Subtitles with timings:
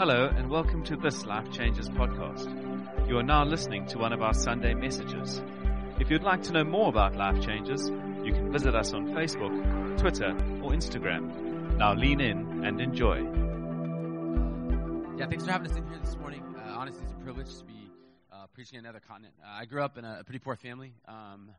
[0.00, 3.06] Hello, and welcome to this Life Changes podcast.
[3.06, 5.42] You are now listening to one of our Sunday messages.
[5.98, 7.90] If you'd like to know more about Life Changes,
[8.24, 10.30] you can visit us on Facebook, Twitter,
[10.62, 11.76] or Instagram.
[11.76, 13.18] Now lean in and enjoy.
[15.18, 16.42] Yeah, thanks for having us in here this morning.
[16.56, 17.90] Uh, honestly, it's a privilege to be
[18.32, 19.34] uh, preaching on another continent.
[19.44, 20.94] Uh, I grew up in a, a pretty poor family.
[21.08, 21.50] Um,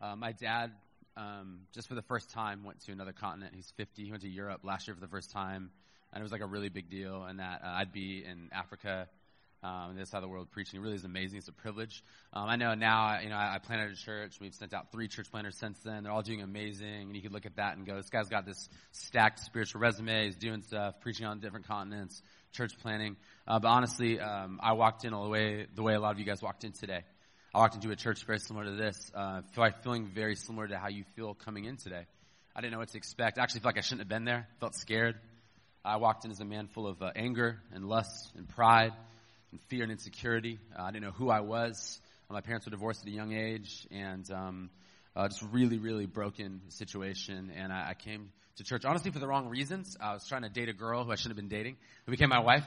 [0.00, 0.72] uh, my dad,
[1.16, 3.54] um, just for the first time, went to another continent.
[3.54, 4.06] He's 50.
[4.06, 5.70] He went to Europe last year for the first time
[6.12, 7.24] and it was like a really big deal.
[7.24, 9.08] And that uh, I'd be in Africa,
[9.62, 10.80] um, this side of the world preaching.
[10.80, 11.38] It really is amazing.
[11.38, 12.02] It's a privilege.
[12.32, 14.38] Um, I know now, you know, I, I planted a church.
[14.40, 16.04] We've sent out three church planters since then.
[16.04, 17.02] They're all doing amazing.
[17.02, 20.26] And you could look at that and go, this guy's got this stacked spiritual resume.
[20.26, 22.22] He's doing stuff, preaching on different continents,
[22.52, 23.16] church planting.
[23.46, 26.18] Uh, but honestly, um, I walked in all the way the way a lot of
[26.18, 27.02] you guys walked in today.
[27.54, 29.42] I walked into a church very similar to this, uh,
[29.82, 32.06] feeling very similar to how you feel coming in today.
[32.54, 33.38] I didn't know what to expect.
[33.38, 34.46] I actually felt like I shouldn't have been there.
[34.60, 35.16] Felt scared.
[35.84, 38.92] I walked in as a man full of uh, anger and lust and pride
[39.50, 40.58] and fear and insecurity.
[40.78, 42.00] Uh, I didn't know who I was.
[42.28, 44.70] My parents were divorced at a young age, and um,
[45.16, 47.50] uh, just really, really broken situation.
[47.56, 49.96] And I, I, came to church honestly for the wrong reasons.
[50.00, 52.28] I was trying to date a girl who I shouldn't have been dating, who became
[52.28, 52.64] my wife.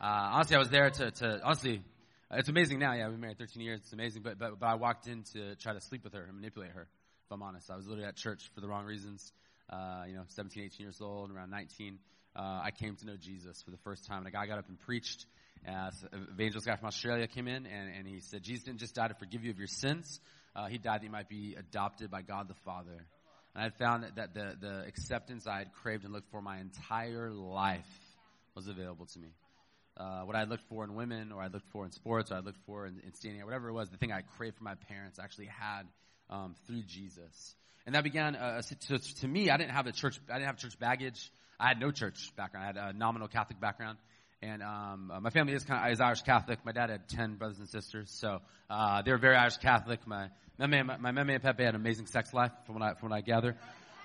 [0.00, 1.82] Uh, honestly, I was there to, to honestly.
[2.30, 2.92] It's amazing now.
[2.92, 3.80] Yeah, we've been married 13 years.
[3.80, 4.22] It's amazing.
[4.22, 6.82] But, but, but I walked in to try to sleep with her and manipulate her,
[6.82, 7.70] if I'm honest.
[7.70, 9.32] I was literally at church for the wrong reasons
[9.70, 11.98] uh, you know, 17, 18 years old, around 19,
[12.36, 14.18] uh, I came to know Jesus for the first time.
[14.18, 15.26] And a guy got up and preached.
[15.66, 18.94] Uh, an evangelist guy from Australia came in, and, and he said, Jesus didn't just
[18.94, 20.20] die to forgive you of your sins.
[20.54, 23.06] Uh, he died that you might be adopted by God the Father.
[23.54, 26.58] And I found that, that the, the acceptance I had craved and looked for my
[26.58, 27.86] entire life
[28.54, 29.28] was available to me.
[29.96, 32.38] Uh, what I looked for in women, or I looked for in sports, or I
[32.38, 34.76] looked for in, in standing, or whatever it was, the thing I craved for my
[34.76, 35.82] parents, actually had
[36.30, 37.54] um, through Jesus.
[37.86, 40.58] And that began, uh, to, to, me, I didn't have a church, I didn't have
[40.58, 41.32] church baggage.
[41.58, 42.64] I had no church background.
[42.64, 43.98] I had a nominal Catholic background.
[44.40, 46.64] And um, uh, my family is kind of is Irish Catholic.
[46.64, 48.38] My dad had ten brothers and sisters, so
[48.70, 50.06] uh, they were very Irish Catholic.
[50.06, 50.28] My
[50.58, 53.10] meme, my, my meme and Pepe had an amazing sex life, from what I from
[53.10, 53.56] what I gather.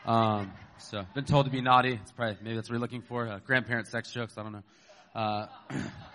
[0.08, 2.00] Um, so been told to be naughty.
[2.02, 3.28] It's probably maybe that's what you're looking for.
[3.28, 4.36] Uh, grandparent sex jokes.
[4.38, 5.48] I don't know.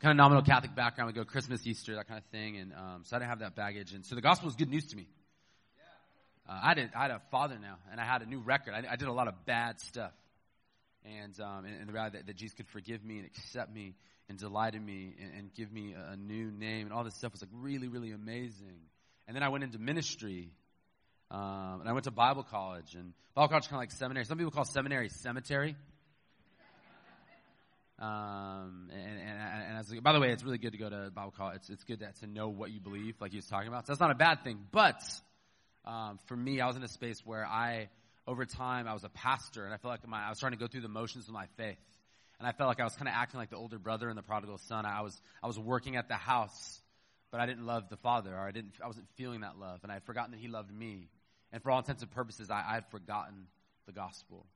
[0.00, 1.08] Kind of nominal Catholic background.
[1.08, 3.54] We go Christmas, Easter, that kind of thing, and um, so I didn't have that
[3.54, 3.92] baggage.
[3.92, 5.06] And so the gospel was good news to me.
[6.48, 8.72] Uh, I, did, I had a father now, and I had a new record.
[8.72, 10.12] I, I did a lot of bad stuff.
[11.04, 13.94] And, um, and, and, the reality that, that, Jesus could forgive me and accept me
[14.28, 17.14] and delight in me and, and give me a, a, new name and all this
[17.14, 18.80] stuff was like really, really amazing.
[19.26, 20.50] And then I went into ministry.
[21.30, 22.94] Um, and I went to Bible college.
[22.94, 24.24] And Bible college is kind of like seminary.
[24.26, 25.74] Some people call seminary cemetery.
[28.00, 29.38] Um, and, and,
[29.68, 31.56] and as, by the way, it's really good to go to Bible college.
[31.56, 33.86] It's, it's good to, to know what you believe, like he was talking about.
[33.86, 34.58] So that's not a bad thing.
[34.72, 35.02] But
[35.84, 37.88] um, for me, I was in a space where I,
[38.26, 40.58] over time, I was a pastor, and I felt like my, I was trying to
[40.58, 41.76] go through the motions of my faith,
[42.38, 44.22] and I felt like I was kind of acting like the older brother and the
[44.22, 44.86] prodigal son.
[44.86, 46.80] I was, I was working at the house,
[47.30, 49.92] but I didn't love the father, or I didn't, I wasn't feeling that love, and
[49.92, 51.08] I had forgotten that he loved me,
[51.52, 53.46] and for all intents and purposes, I, I had forgotten
[53.86, 54.46] the gospel.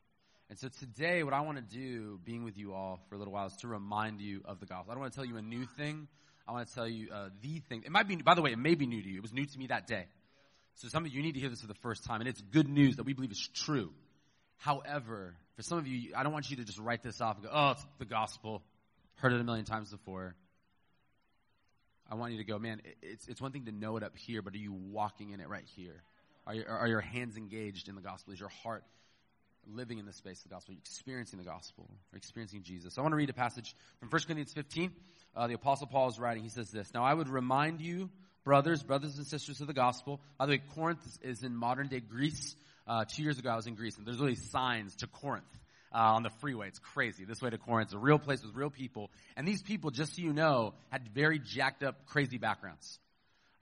[0.51, 3.33] And so today, what I want to do, being with you all for a little
[3.33, 4.93] while, is to remind you of the gospel.
[4.93, 6.07] I don't want to tell you a new thing.
[6.47, 7.83] I want to tell you uh, the thing.
[7.87, 9.17] It might be, by the way, it may be new to you.
[9.17, 10.05] It was new to me that day.
[10.77, 12.69] So some of you need to hear this for the first time, and it's good
[12.69, 13.93] news that we believe is true.
[14.59, 17.45] However, for some of you, I don't want you to just write this off and
[17.45, 18.63] go, oh, it's the gospel.
[19.17, 20.35] Heard it a million times before.
[22.11, 24.43] I want you to go, man, it's, it's one thing to know it up here,
[24.43, 26.03] but are you walking in it right here?
[26.47, 28.35] Are, you, are your hands engaged in the gospel?
[28.35, 28.85] Is your heart
[29.73, 30.75] living in the space of the gospel?
[30.75, 31.89] Are experiencing the gospel?
[32.13, 32.99] Are experiencing Jesus?
[32.99, 34.93] I want to read a passage from 1 Corinthians 15.
[35.37, 36.43] Uh, the Apostle Paul is writing.
[36.43, 38.11] He says this Now I would remind you
[38.45, 40.21] brothers, brothers and sisters of the gospel.
[40.39, 42.55] By the way, Corinth is in modern day Greece.
[42.87, 45.45] Uh, two years ago, I was in Greece, and there's really signs to Corinth
[45.95, 46.69] uh, on the freeway.
[46.69, 47.25] It's crazy.
[47.25, 49.11] This way to Corinth, it's a real place with real people.
[49.37, 52.99] And these people, just so you know, had very jacked up, crazy backgrounds.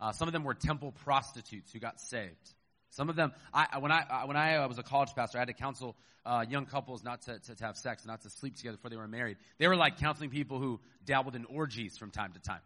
[0.00, 2.54] Uh, some of them were temple prostitutes who got saved.
[2.92, 5.54] Some of them, I, when I when I was a college pastor, I had to
[5.54, 8.90] counsel uh, young couples not to, to, to, have sex, not to sleep together before
[8.90, 9.38] they were married.
[9.58, 12.60] They were like counseling people who dabbled in orgies from time to time.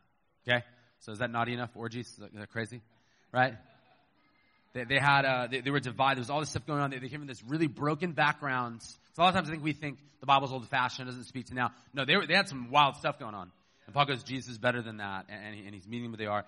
[0.46, 0.64] Okay,
[1.00, 1.70] so is that naughty enough?
[1.74, 2.08] Orgies?
[2.08, 2.82] Is that, is that crazy?
[3.32, 3.54] Right?
[4.74, 6.16] They, they had, uh, they, they, were divided.
[6.16, 6.90] There was all this stuff going on.
[6.90, 8.82] They, they came from this really broken background.
[8.82, 11.46] So a lot of times I think we think the Bible's old fashioned, doesn't speak
[11.46, 11.72] to now.
[11.94, 13.50] No, they, were, they had some wild stuff going on.
[13.86, 15.26] And Paul goes, Jesus is better than that.
[15.28, 16.44] And, and, he, and he's meeting what they are.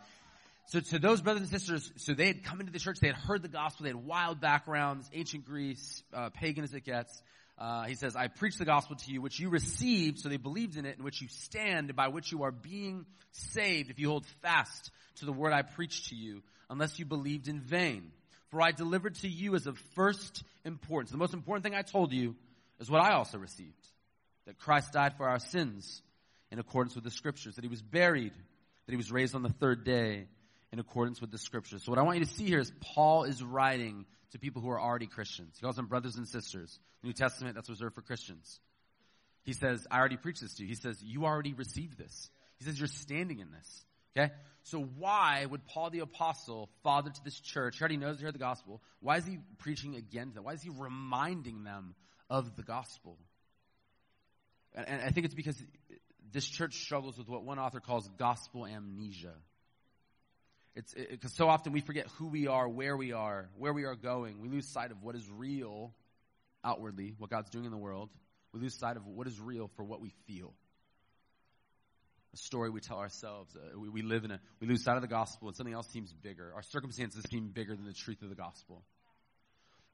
[0.69, 3.17] So to those brothers and sisters, so they had come into the church, they had
[3.17, 7.23] heard the gospel, they had wild backgrounds, ancient Greece, uh, pagan as it gets.
[7.56, 10.76] Uh, he says, I preach the gospel to you, which you received, so they believed
[10.76, 14.26] in it, in which you stand, by which you are being saved, if you hold
[14.43, 18.12] fast to the word I preached to you, unless you believed in vain.
[18.50, 21.11] For I delivered to you as of first importance.
[21.11, 22.37] The most important thing I told you
[22.79, 23.73] is what I also received
[24.44, 26.03] that Christ died for our sins
[26.50, 29.49] in accordance with the scriptures, that he was buried, that he was raised on the
[29.49, 30.26] third day
[30.73, 31.85] in accordance with the scriptures.
[31.85, 34.70] So what I want you to see here is Paul is writing to people who
[34.70, 35.56] are already Christians.
[35.59, 36.79] He calls them brothers and sisters.
[37.03, 38.61] New Testament, that's reserved for Christians.
[39.44, 40.69] He says, I already preached this to you.
[40.69, 42.31] He says, you already received this.
[42.59, 43.85] He says, you're standing in this.
[44.17, 44.32] Okay?
[44.65, 48.35] So why would Paul the apostle, father to this church, he already knows they heard
[48.35, 50.44] the gospel, why is he preaching again to them?
[50.44, 51.94] Why is he reminding them
[52.29, 53.17] of the gospel?
[54.75, 55.62] And, and I think it's because
[56.31, 59.32] this church struggles with what one author calls gospel amnesia.
[60.79, 63.83] It's because it, so often we forget who we are, where we are, where we
[63.83, 64.41] are going.
[64.41, 65.93] We lose sight of what is real
[66.63, 68.11] outwardly, what God's doing in the world.
[68.53, 70.55] We lose sight of what is real for what we feel.
[72.33, 73.57] A story we tell ourselves.
[73.57, 75.89] Uh, we, we live in a, we lose sight of the gospel and something else
[75.89, 76.53] seems bigger.
[76.55, 78.85] Our circumstances seem bigger than the truth of the gospel.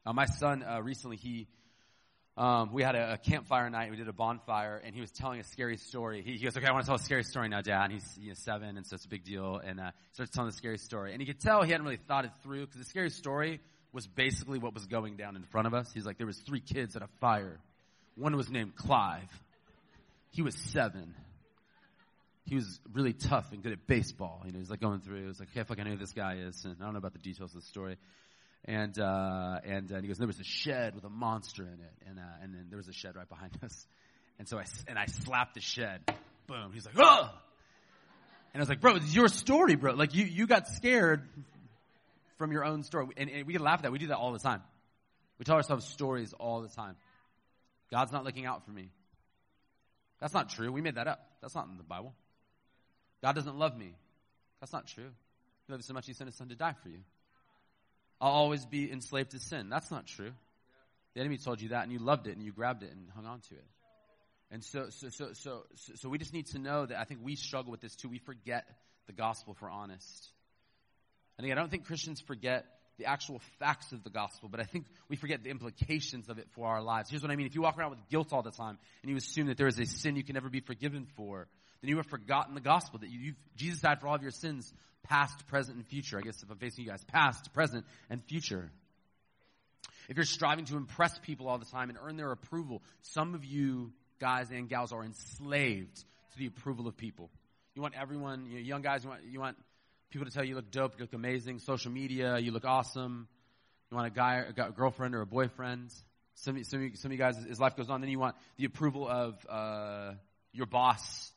[0.05, 1.49] Uh, my son, uh, recently, he,
[2.37, 3.93] um, we had a, a, campfire night.
[3.93, 6.21] We did a bonfire, and he was telling a scary story.
[6.21, 8.19] He, he goes, "Okay, I want to tell a scary story now, Dad." And he's
[8.21, 9.61] you know, seven, and so it's a big deal.
[9.65, 12.25] And uh, starts telling the scary story, and you could tell he hadn't really thought
[12.25, 13.61] it through because the scary story
[13.93, 15.93] was basically what was going down in front of us.
[15.95, 17.61] He's like, there was three kids at a fire.
[18.17, 19.31] One was named Clive.
[20.31, 21.15] He was seven.
[22.47, 24.43] He was really tough and good at baseball.
[24.45, 25.21] You know, he's like going through.
[25.21, 26.99] He was like, okay, I I know who this guy is, and I don't know
[26.99, 27.97] about the details of the story
[28.65, 31.81] and uh, and, uh, and he goes, there was a shed with a monster in
[31.81, 33.87] it, and uh, and then there was a shed right behind us,
[34.39, 36.01] and so I and I slapped the shed,
[36.47, 36.71] boom.
[36.73, 37.31] He's like, oh,
[38.53, 39.95] and I was like, bro, it's your story, bro.
[39.95, 41.29] Like you you got scared
[42.39, 43.93] from your own story, and, and we can laugh at that.
[43.93, 44.63] We do that all the time.
[45.39, 46.97] We tell ourselves stories all the time.
[47.91, 48.91] God's not looking out for me.
[50.21, 50.73] That's not true.
[50.73, 51.21] We made that up.
[51.43, 52.15] That's not in the Bible.
[53.23, 53.95] God doesn't love me.
[54.61, 55.11] That's not true.
[55.67, 57.01] He loves you so much, He sent His Son to die for you.
[58.25, 59.69] I'll always be enslaved to sin.
[59.69, 60.32] That's not true.
[61.12, 63.26] The enemy told you that and you loved it and you grabbed it and hung
[63.26, 63.67] on to it.
[64.50, 67.37] And so, so, so, so, so we just need to know that I think we
[67.37, 68.09] struggle with this too.
[68.09, 68.65] We forget
[69.09, 70.31] the gospel if we're honest.
[71.37, 72.65] And again, I don't think Christians forget
[72.97, 76.49] the actual facts of the gospel, but I think we forget the implications of it
[76.53, 77.11] for our lives.
[77.11, 77.47] Here's what I mean.
[77.47, 79.79] If you walk around with guilt all the time and you assume that there is
[79.79, 81.47] a sin you can never be forgiven for,
[81.85, 84.73] then you have forgotten the gospel that you, Jesus died for all of your sins
[85.03, 86.19] past, present, and future.
[86.19, 88.71] I guess if I'm facing you guys, past, present, and future.
[90.09, 93.45] If you're striving to impress people all the time and earn their approval, some of
[93.45, 97.31] you guys and gals are enslaved to the approval of people.
[97.75, 99.57] You want everyone, you know, young guys, you want, you want
[100.11, 103.29] people to tell you you look dope, you look amazing, social media, you look awesome.
[103.91, 105.93] You want a guy, a girlfriend, or a boyfriend.
[106.37, 109.07] Some, some, some of you guys, as life goes on, then you want the approval
[109.07, 110.15] of uh,
[110.53, 111.33] your boss,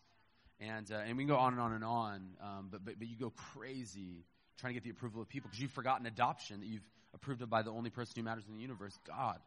[0.59, 3.07] and, uh, and we can go on and on and on, um, but, but, but
[3.07, 4.25] you go crazy
[4.57, 7.49] trying to get the approval of people because you've forgotten adoption, that you've approved of
[7.49, 9.37] by the only person who matters in the universe, God,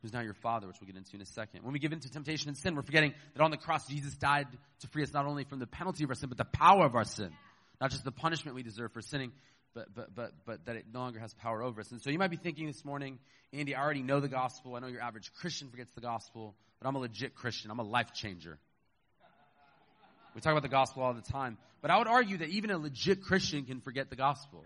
[0.00, 1.62] who's now your Father, which we'll get into in a second.
[1.62, 4.46] When we give into temptation and sin, we're forgetting that on the cross, Jesus died
[4.80, 6.94] to free us not only from the penalty of our sin, but the power of
[6.94, 7.30] our sin.
[7.80, 9.32] Not just the punishment we deserve for sinning,
[9.74, 11.90] but, but, but, but that it no longer has power over us.
[11.90, 13.18] And so you might be thinking this morning,
[13.52, 14.76] Andy, I already know the gospel.
[14.76, 17.70] I know your average Christian forgets the gospel, but I'm a legit Christian.
[17.70, 18.58] I'm a life changer.
[20.34, 21.58] We talk about the gospel all the time.
[21.80, 24.64] But I would argue that even a legit Christian can forget the gospel.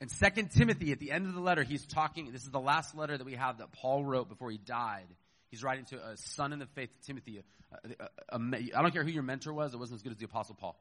[0.00, 2.94] In 2 Timothy, at the end of the letter, he's talking, this is the last
[2.94, 5.06] letter that we have that Paul wrote before he died.
[5.50, 7.42] He's writing to a son in the faith, Timothy.
[8.30, 10.78] I don't care who your mentor was, it wasn't as good as the Apostle Paul.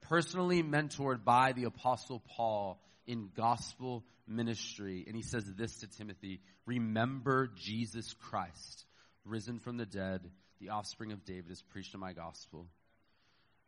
[0.00, 5.04] Personally mentored by the Apostle Paul in gospel ministry.
[5.06, 8.86] And he says this to Timothy Remember Jesus Christ,
[9.26, 10.22] risen from the dead,
[10.58, 12.66] the offspring of David, is preached in my gospel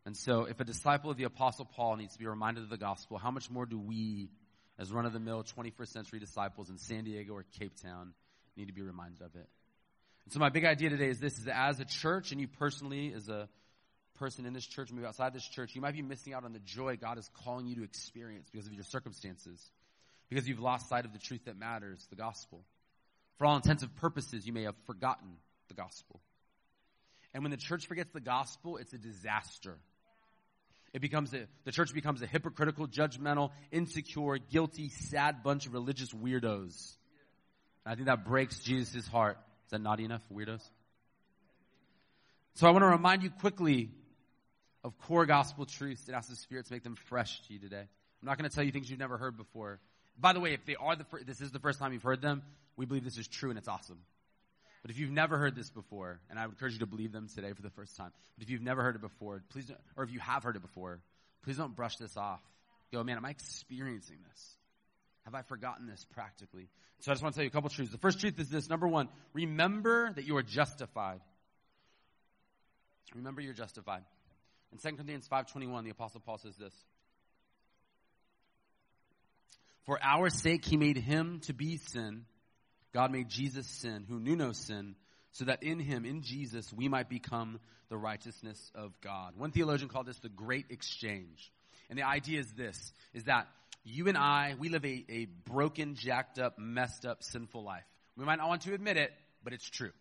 [0.05, 2.77] and so, if a disciple of the Apostle Paul needs to be reminded of the
[2.77, 4.29] gospel, how much more do we,
[4.77, 8.13] as run of the mill 21st century disciples in San Diego or Cape Town,
[8.57, 9.47] need to be reminded of it?
[10.25, 13.13] And so, my big idea today is this is as a church, and you personally,
[13.15, 13.47] as a
[14.15, 16.59] person in this church, maybe outside this church, you might be missing out on the
[16.59, 19.71] joy God is calling you to experience because of your circumstances,
[20.29, 22.65] because you've lost sight of the truth that matters, the gospel.
[23.37, 25.37] For all intents and purposes, you may have forgotten
[25.69, 26.19] the gospel.
[27.33, 29.77] And when the church forgets the gospel, it's a disaster.
[30.93, 36.11] It becomes a, the church becomes a hypocritical, judgmental, insecure, guilty, sad bunch of religious
[36.11, 36.95] weirdos.
[37.85, 39.37] And I think that breaks Jesus' heart.
[39.65, 40.61] Is that naughty enough, weirdos?
[42.55, 43.89] So I want to remind you quickly
[44.83, 47.81] of core gospel truths and ask the Spirit to make them fresh to you today.
[47.81, 49.79] I'm not going to tell you things you've never heard before.
[50.19, 52.43] By the way, if they are the this is the first time you've heard them,
[52.77, 53.97] we believe this is true and it's awesome.
[54.83, 57.29] But if you've never heard this before, and I would encourage you to believe them
[57.33, 60.11] today for the first time, but if you've never heard it before, please, or if
[60.11, 60.99] you have heard it before,
[61.43, 62.41] please don't brush this off.
[62.91, 64.57] Go, man, am I experiencing this?
[65.23, 66.67] Have I forgotten this practically?
[66.99, 67.91] So I just want to tell you a couple truths.
[67.91, 68.69] The first truth is this.
[68.69, 71.21] Number one, remember that you are justified.
[73.15, 74.03] Remember you're justified.
[74.73, 76.73] In 2 Corinthians 5.21, the Apostle Paul says this.
[79.85, 82.25] For our sake he made him to be sin.
[82.93, 84.95] God made Jesus sin, who knew no sin,
[85.31, 87.59] so that in him, in Jesus, we might become
[87.89, 89.33] the righteousness of God.
[89.35, 91.51] One theologian called this the great exchange.
[91.89, 93.47] And the idea is this, is that
[93.83, 97.83] you and I, we live a, a broken, jacked up, messed up, sinful life.
[98.15, 99.11] We might not want to admit it,
[99.43, 99.91] but it's true.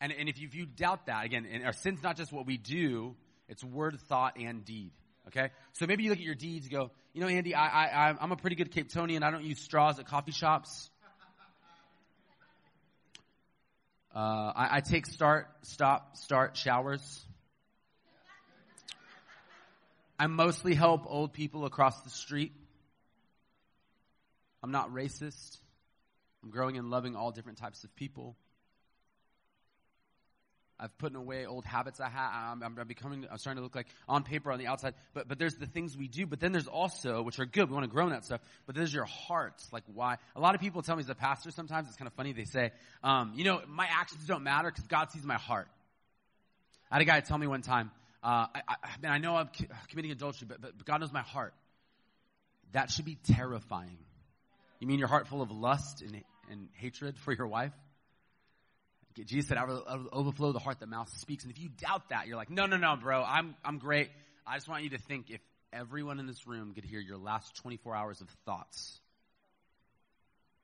[0.00, 2.46] And, and if, you, if you doubt that, again, and our sin's not just what
[2.46, 3.14] we do,
[3.48, 4.92] it's word, thought, and deed.
[5.28, 5.50] Okay?
[5.74, 8.36] So maybe you look at your deeds go, you know, Andy, I, I, I'm a
[8.36, 9.22] pretty good Capetonian.
[9.22, 10.90] I don't use straws at coffee shops.
[14.14, 17.24] Uh, I, I take start, stop, start showers.
[20.18, 22.52] I mostly help old people across the street.
[24.62, 25.56] I'm not racist.
[26.42, 28.36] I'm growing and loving all different types of people.
[30.82, 32.50] I've put away old habits I had.
[32.50, 34.94] I'm, I'm, becoming, I'm starting to look like on paper on the outside.
[35.14, 36.26] But, but there's the things we do.
[36.26, 38.40] But then there's also, which are good, we want to grow in that stuff.
[38.66, 39.62] But there's your heart.
[39.70, 40.16] Like why?
[40.34, 42.32] A lot of people tell me as a pastor sometimes, it's kind of funny.
[42.32, 42.72] They say,
[43.04, 45.68] um, you know, my actions don't matter because God sees my heart.
[46.90, 47.92] I had a guy tell me one time,
[48.24, 49.50] uh, I, I, man, I know I'm
[49.88, 51.54] committing adultery, but, but, but God knows my heart.
[52.72, 53.98] That should be terrifying.
[54.80, 57.72] You mean your heart full of lust and, and hatred for your wife?
[59.14, 61.44] Jesus said, out of overflow the heart, the mouth speaks.
[61.44, 64.10] And if you doubt that, you're like, no, no, no, bro, I'm, I'm great.
[64.46, 65.40] I just want you to think if
[65.72, 69.00] everyone in this room could hear your last 24 hours of thoughts.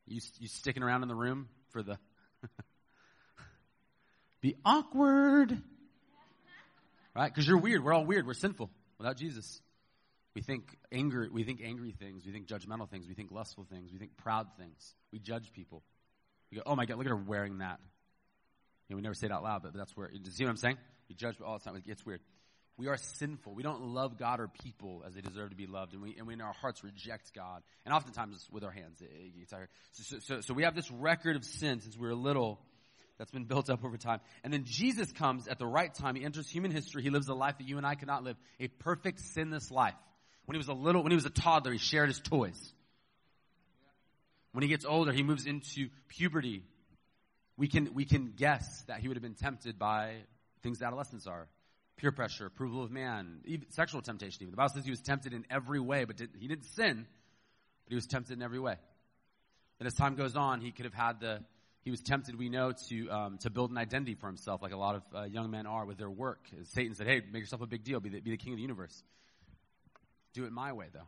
[0.06, 1.98] You, you sticking around in the room for the,
[4.40, 5.56] be awkward.
[7.14, 7.32] Right?
[7.32, 7.84] Because you're weird.
[7.84, 8.26] We're all weird.
[8.26, 9.60] We're sinful without Jesus.
[10.34, 13.90] We think anger, we think angry things, we think judgmental things, we think lustful things,
[13.92, 14.94] we think proud things.
[15.12, 15.82] We judge people.
[16.50, 17.80] We go, oh my God, look at her wearing that.
[18.88, 20.56] You know, we never say it out loud, but that's where, you see what I'm
[20.56, 20.78] saying?
[21.08, 21.76] You judge all the time.
[21.76, 22.20] It gets weird.
[22.78, 23.54] We are sinful.
[23.54, 26.26] We don't love God or people as they deserve to be loved, and we, and
[26.26, 27.62] we in our hearts reject God.
[27.84, 31.36] And oftentimes with our hands, it, it our, so, so, so we have this record
[31.36, 32.60] of sin since we were little
[33.18, 34.20] that's been built up over time.
[34.44, 36.14] And then Jesus comes at the right time.
[36.14, 37.02] He enters human history.
[37.02, 38.36] He lives a life that you and I cannot live.
[38.60, 39.96] A perfect, sinless life.
[40.46, 42.72] When he was a little, when he was a toddler, he shared his toys.
[44.52, 46.62] When he gets older, he moves into puberty
[47.58, 50.14] we can, we can guess that he would have been tempted by
[50.62, 51.48] things adolescents are
[51.96, 54.42] peer pressure, approval of man, even sexual temptation.
[54.42, 57.06] Even the Bible says he was tempted in every way, but did, he didn't sin,
[57.84, 58.76] but he was tempted in every way.
[59.80, 61.40] And as time goes on, he could have had the
[61.82, 64.76] he was tempted, we know, to um, to build an identity for himself, like a
[64.76, 66.40] lot of uh, young men are with their work.
[66.64, 67.98] Satan said, "Hey, make yourself a big deal.
[67.98, 69.02] Be the, be the king of the universe.
[70.34, 71.06] Do it my way, though."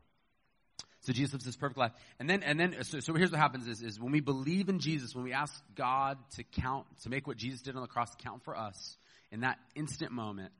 [1.00, 1.92] So Jesus lives this perfect life.
[2.18, 4.80] And then, and then, so, so here's what happens is, is when we believe in
[4.80, 8.14] Jesus, when we ask God to count, to make what Jesus did on the cross
[8.22, 8.98] count for us,
[9.32, 10.52] in that instant moment,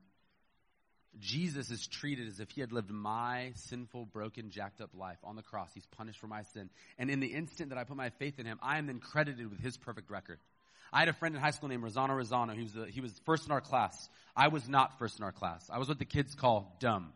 [1.18, 5.36] Jesus is treated as if he had lived my sinful, broken, jacked up life on
[5.36, 5.70] the cross.
[5.74, 6.70] He's punished for my sin.
[6.98, 9.50] And in the instant that I put my faith in him, I am then credited
[9.50, 10.38] with his perfect record.
[10.92, 12.54] I had a friend in high school named Rosano Rosano.
[12.54, 14.08] He was, a, he was first in our class.
[14.34, 15.68] I was not first in our class.
[15.70, 17.12] I was what the kids call dumb.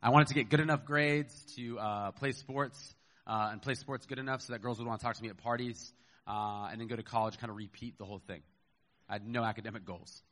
[0.00, 2.94] I wanted to get good enough grades to uh, play sports
[3.26, 5.28] uh, and play sports good enough so that girls would want to talk to me
[5.28, 5.92] at parties
[6.26, 8.42] uh, and then go to college, kind of repeat the whole thing.
[9.08, 10.22] I had no academic goals.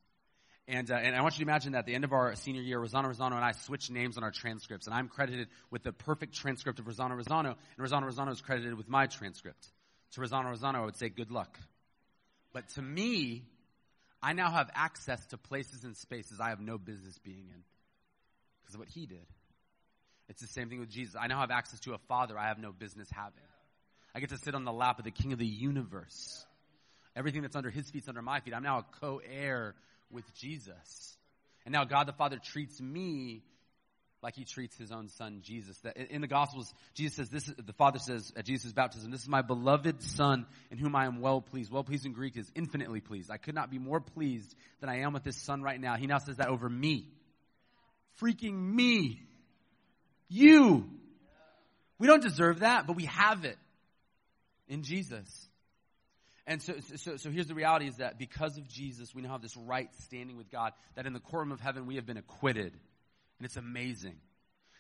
[0.69, 2.63] And, uh, and I want you to imagine that at the end of our senior
[2.63, 4.87] year, Rosano Rosano and I switched names on our transcripts.
[4.87, 8.75] And I'm credited with the perfect transcript of Rosano Rosano, and Rosano Rosano is credited
[8.75, 9.69] with my transcript.
[10.13, 11.59] To Rosano Rosano, I would say good luck.
[12.53, 13.45] But to me,
[14.23, 17.63] I now have access to places and spaces I have no business being in
[18.63, 19.27] because of what he did.
[20.29, 21.15] It's the same thing with Jesus.
[21.19, 23.39] I now have access to a father I have no business having.
[24.15, 26.45] I get to sit on the lap of the king of the universe.
[27.15, 28.55] Everything that's under his feet is under my feet.
[28.55, 29.75] I'm now a co heir
[30.11, 31.17] with Jesus.
[31.65, 33.43] And now God the Father treats me
[34.23, 35.77] like he treats his own son Jesus.
[35.79, 37.45] That in the Gospels, Jesus says this.
[37.45, 41.21] The Father says at Jesus' baptism, "This is my beloved Son, in whom I am
[41.21, 43.31] well pleased." Well pleased in Greek is infinitely pleased.
[43.31, 45.97] I could not be more pleased than I am with this Son right now.
[45.97, 47.13] He now says that over me,
[48.21, 49.21] freaking me.
[50.29, 50.89] You.
[51.99, 53.59] We don't deserve that, but we have it
[54.69, 55.49] in Jesus.
[56.47, 59.43] And so, so, so here's the reality is that because of Jesus, we now have
[59.43, 62.73] this right standing with God, that in the courtroom of heaven we have been acquitted.
[63.39, 64.17] And it's amazing.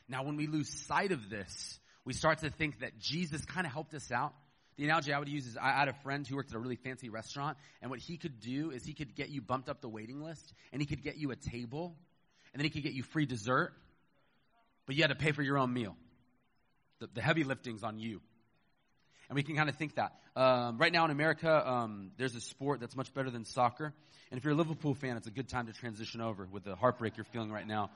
[0.08, 3.72] Now, when we lose sight of this, we start to think that Jesus kind of
[3.72, 4.32] helped us out.
[4.76, 6.76] The analogy I would use is I had a friend who worked at a really
[6.76, 9.88] fancy restaurant, and what he could do is he could get you bumped up the
[9.88, 11.96] waiting list, and he could get you a table,
[12.52, 13.72] and then he could get you free dessert,
[14.86, 15.96] but you had to pay for your own meal.
[17.00, 18.20] The, the heavy lifting's on you.
[19.28, 20.12] And we can kind of think that.
[20.36, 23.92] Um, right now in America, um, there's a sport that's much better than soccer.
[24.30, 26.76] And if you're a Liverpool fan, it's a good time to transition over with the
[26.76, 27.90] heartbreak you're feeling right now.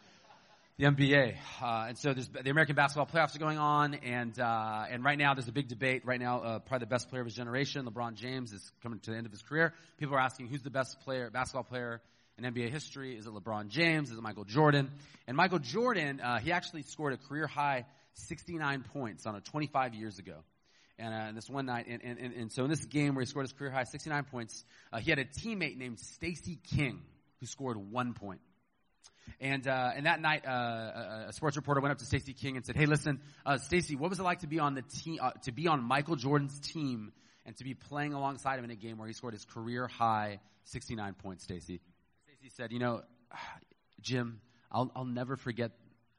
[0.79, 1.37] The NBA.
[1.63, 3.95] Uh, and so the American basketball playoffs are going on.
[3.95, 6.03] And, uh, and right now there's a big debate.
[6.05, 9.11] Right now, uh, probably the best player of his generation, LeBron James, is coming to
[9.11, 9.75] the end of his career.
[9.99, 12.01] People are asking who's the best player, basketball player
[12.43, 13.17] in NBA history.
[13.17, 14.11] Is it LeBron James?
[14.11, 14.91] Is it Michael Jordan?
[15.27, 19.95] And Michael Jordan, uh, he actually scored a career high 69 points on a 25
[19.95, 20.37] years ago.
[20.99, 23.45] And, uh, this one night, and, and, and, so in this game where he scored
[23.45, 27.01] his career high 69 points, uh, he had a teammate named Stacey King
[27.41, 28.41] who scored one point.
[29.41, 32.67] And uh, and that night, uh, a, sports reporter went up to Stacey King and
[32.67, 35.31] said, "Hey, listen, uh, Stacey, what was it like to be on the team, uh,
[35.45, 37.13] to be on Michael Jordan's team,
[37.47, 40.41] and to be playing alongside him in a game where he scored his career high
[40.65, 41.81] 69 points?" Stacey,
[42.41, 43.03] Stacey said, "You know,
[44.01, 44.41] Jim,
[44.73, 45.73] I'll I'll never forget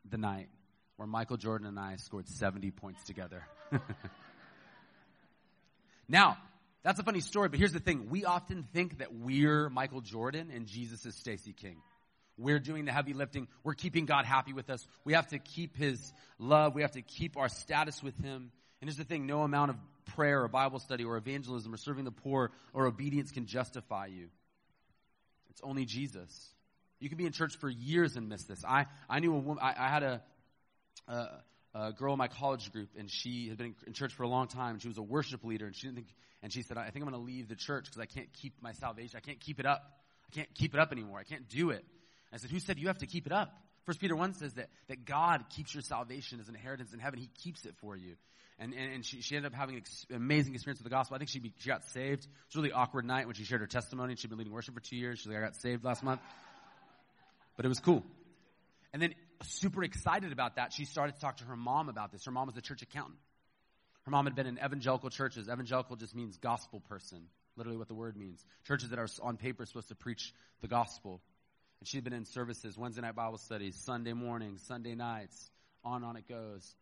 [0.07, 0.49] the night
[0.97, 3.43] where Michael Jordan and I scored 70 points together."
[6.07, 6.37] Now,
[6.83, 8.09] that's a funny story, but here's the thing.
[8.09, 11.77] We often think that we're Michael Jordan and Jesus is Stacey King.
[12.37, 13.47] We're doing the heavy lifting.
[13.63, 14.85] We're keeping God happy with us.
[15.05, 16.75] We have to keep His love.
[16.75, 18.51] We have to keep our status with Him.
[18.81, 19.77] And here's the thing no amount of
[20.15, 24.27] prayer or Bible study or evangelism or serving the poor or obedience can justify you.
[25.51, 26.49] It's only Jesus.
[26.99, 28.63] You can be in church for years and miss this.
[28.65, 30.21] I, I knew a woman, I, I had a,
[31.07, 31.27] a,
[31.73, 34.47] a girl in my college group, and she had been in church for a long
[34.47, 34.79] time.
[34.79, 36.07] She was a worship leader, and she didn't think,
[36.43, 38.53] and she said, "I think I'm going to leave the church because I can't keep
[38.61, 39.17] my salvation.
[39.17, 39.83] I can't keep it up.
[40.27, 41.19] I can't keep it up anymore.
[41.19, 41.83] I can't do it."
[42.31, 43.53] I said, "Who said you have to keep it up?"
[43.85, 47.19] First Peter one says that that God keeps your salvation as an inheritance in heaven.
[47.19, 48.15] He keeps it for you.
[48.61, 51.15] And, and, and she, she ended up having an ex- amazing experience with the gospel.
[51.15, 52.25] I think she, be, she got saved.
[52.25, 54.15] It was a really awkward night when she shared her testimony.
[54.15, 55.17] She'd been leading worship for two years.
[55.17, 56.21] She's like, I got saved last month.
[57.57, 58.03] But it was cool.
[58.93, 62.23] And then super excited about that, she started to talk to her mom about this.
[62.25, 63.17] Her mom was a church accountant.
[64.03, 65.49] Her mom had been in evangelical churches.
[65.49, 67.23] Evangelical just means gospel person,
[67.55, 68.45] literally what the word means.
[68.67, 71.19] Churches that are on paper supposed to preach the gospel.
[71.79, 75.49] And she'd been in services, Wednesday night Bible studies, Sunday mornings, Sunday nights,
[75.83, 76.75] on and on it goes.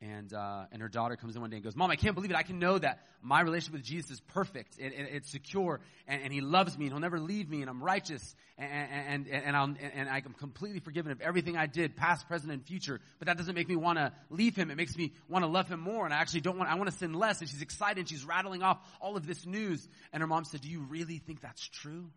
[0.00, 2.30] And, uh, and her daughter comes in one day and goes, Mom, I can't believe
[2.30, 2.36] it.
[2.36, 6.22] I can know that my relationship with Jesus is perfect and, and it's secure and,
[6.22, 9.56] and, He loves me and He'll never leave me and I'm righteous and, and, and,
[9.56, 13.00] I'm, and I'm completely forgiven of everything I did, past, present, and future.
[13.18, 14.70] But that doesn't make me want to leave Him.
[14.70, 16.88] It makes me want to love Him more and I actually don't want, I want
[16.88, 17.40] to sin less.
[17.40, 19.88] And she's excited and she's rattling off all of this news.
[20.12, 22.08] And her mom said, Do you really think that's true?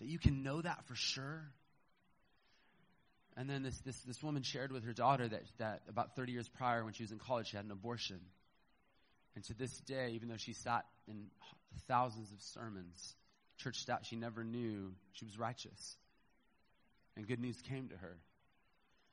[0.00, 1.52] That you can know that for sure?
[3.42, 6.48] And then this, this, this woman shared with her daughter that, that about 30 years
[6.48, 8.20] prior, when she was in college, she had an abortion.
[9.34, 11.24] And to this day, even though she sat in
[11.88, 13.16] thousands of sermons,
[13.58, 15.96] church stat, she never knew she was righteous.
[17.16, 18.16] And good news came to her.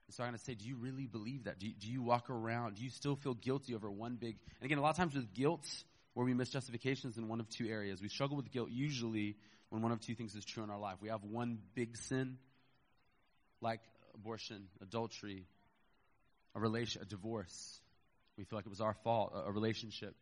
[0.06, 1.58] And so I'm going to say, do you really believe that?
[1.58, 2.76] Do you, do you walk around?
[2.76, 4.36] Do you still feel guilty over one big.
[4.62, 5.66] And again, a lot of times with guilt,
[6.14, 8.00] where we miss justifications in one of two areas.
[8.00, 9.38] We struggle with guilt usually
[9.70, 10.98] when one of two things is true in our life.
[11.02, 12.38] We have one big sin,
[13.60, 13.80] like
[14.14, 15.46] abortion, adultery,
[16.56, 17.82] a relation, a divorce.
[18.38, 20.16] We feel like it was our fault, a, a relationship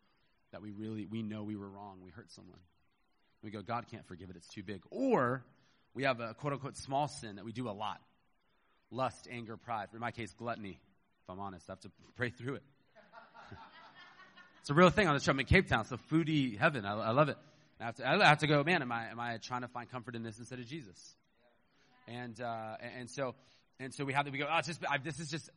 [0.51, 1.99] that we really, we know we were wrong.
[2.03, 2.59] We hurt someone.
[3.43, 4.35] We go, God can't forgive it.
[4.35, 4.81] It's too big.
[4.89, 5.43] Or
[5.93, 8.01] we have a quote unquote small sin that we do a lot.
[8.89, 9.89] Lust, anger, pride.
[9.93, 10.79] In my case, gluttony.
[11.23, 12.63] If I'm honest, I have to pray through it.
[14.61, 15.31] it's a real thing on the show.
[15.31, 15.81] I'm in Cape Town.
[15.81, 16.85] It's a foodie heaven.
[16.85, 17.37] I, I love it.
[17.79, 19.89] I have, to, I have to go, man, am I, am I trying to find
[19.91, 21.15] comfort in this instead of Jesus?
[22.07, 23.35] And, uh, and so
[23.79, 25.49] and so we have to, we go, oh, it's just, I've, this is just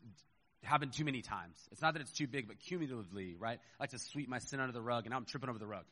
[0.62, 1.56] happened too many times.
[1.72, 3.58] It's not that it's too big, but cumulatively, right?
[3.58, 5.66] I like to sweep my sin under the rug, and now I'm tripping over the
[5.66, 5.84] rug.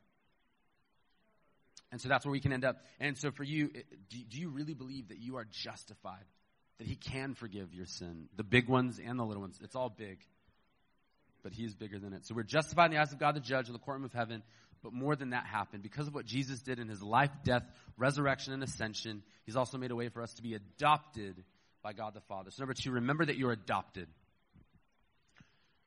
[1.91, 2.85] And so that's where we can end up.
[3.01, 3.71] And so for you,
[4.11, 6.25] do, do you really believe that you are justified?
[6.79, 8.29] That He can forgive your sin?
[8.37, 9.59] The big ones and the little ones.
[9.63, 10.19] It's all big.
[11.43, 12.27] But He is bigger than it.
[12.27, 14.43] So we're justified in the eyes of God the judge in the courtroom of heaven.
[14.83, 15.83] But more than that happened.
[15.83, 17.65] Because of what Jesus did in His life, death,
[17.97, 21.43] resurrection, and ascension, He's also made a way for us to be adopted
[21.83, 22.51] by God the Father.
[22.51, 24.09] So, number two, remember that you're adopted.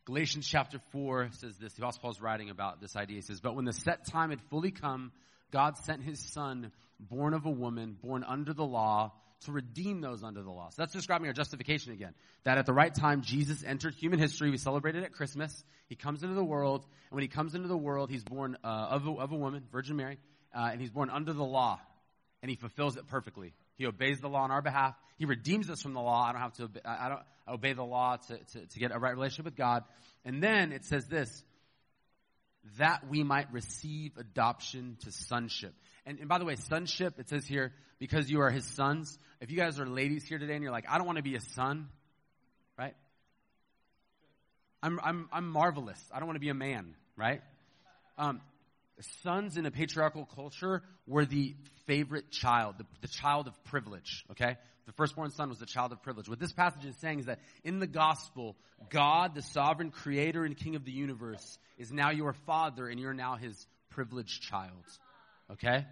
[0.06, 1.74] Galatians chapter 4 says this.
[1.74, 3.18] The Apostle Paul is writing about this idea.
[3.18, 5.12] He says, But when the set time had fully come,
[5.52, 9.12] God sent his son, born of a woman, born under the law,
[9.46, 10.70] to redeem those under the law.
[10.70, 12.14] So that's describing our justification again.
[12.44, 14.50] That at the right time, Jesus entered human history.
[14.50, 15.64] We celebrate it at Christmas.
[15.88, 16.86] He comes into the world.
[17.10, 19.64] And when he comes into the world, he's born uh, of, a, of a woman,
[19.72, 20.20] Virgin Mary,
[20.56, 21.80] uh, and he's born under the law.
[22.44, 23.54] And he fulfills it perfectly.
[23.78, 24.96] He obeys the law on our behalf.
[25.18, 26.24] He redeems us from the law.
[26.24, 29.00] I don't have to obey, I don't obey the law to, to, to get a
[29.00, 29.84] right relationship with God.
[30.26, 31.44] And then it says this,
[32.78, 35.74] that we might receive adoption to sonship.
[36.06, 39.18] And, and by the way, sonship, it says here, because you are his sons.
[39.40, 41.36] If you guys are ladies here today and you're like, I don't want to be
[41.36, 41.88] a son,
[42.78, 42.96] right?
[44.84, 46.00] I'm, I'm, I'm marvelous.
[46.12, 47.42] I don't want to be a man, right?
[48.18, 48.42] Um,
[49.24, 54.58] sons in a patriarchal culture were the favorite child, the, the child of privilege, okay?
[54.86, 56.28] The firstborn son was the child of privilege.
[56.28, 58.56] What this passage is saying is that in the gospel,
[58.90, 63.14] God, the sovereign creator and king of the universe, is now your father and you're
[63.14, 64.86] now his privileged child.
[65.52, 65.86] Okay?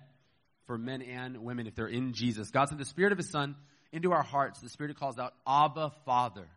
[0.65, 2.49] For men and women, if they're in Jesus.
[2.49, 3.55] God sent the spirit of his son
[3.91, 4.59] into our hearts.
[4.59, 6.47] The spirit calls out, Abba, Father.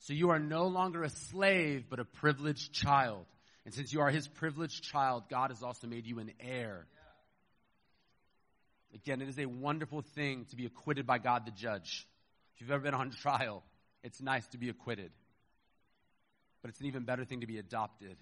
[0.00, 3.24] So you are no longer a slave, but a privileged child.
[3.64, 6.86] And since you are his privileged child, God has also made you an heir.
[8.94, 12.06] Again, it is a wonderful thing to be acquitted by God the judge.
[12.54, 13.62] If you've ever been on trial,
[14.02, 15.10] it's nice to be acquitted.
[16.60, 18.16] But it's an even better thing to be adopted.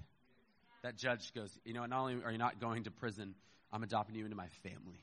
[0.83, 3.35] That judge goes, you know, not only are you not going to prison,
[3.73, 5.01] I'm adopting you into my family.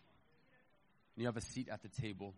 [1.15, 2.33] And you have a seat at the table.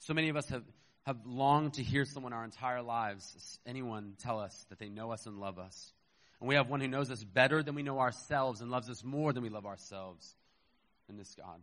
[0.00, 0.64] So many of us have,
[1.04, 5.26] have longed to hear someone our entire lives, anyone, tell us that they know us
[5.26, 5.92] and love us.
[6.40, 9.02] And we have one who knows us better than we know ourselves and loves us
[9.02, 10.34] more than we love ourselves.
[11.08, 11.60] And this God.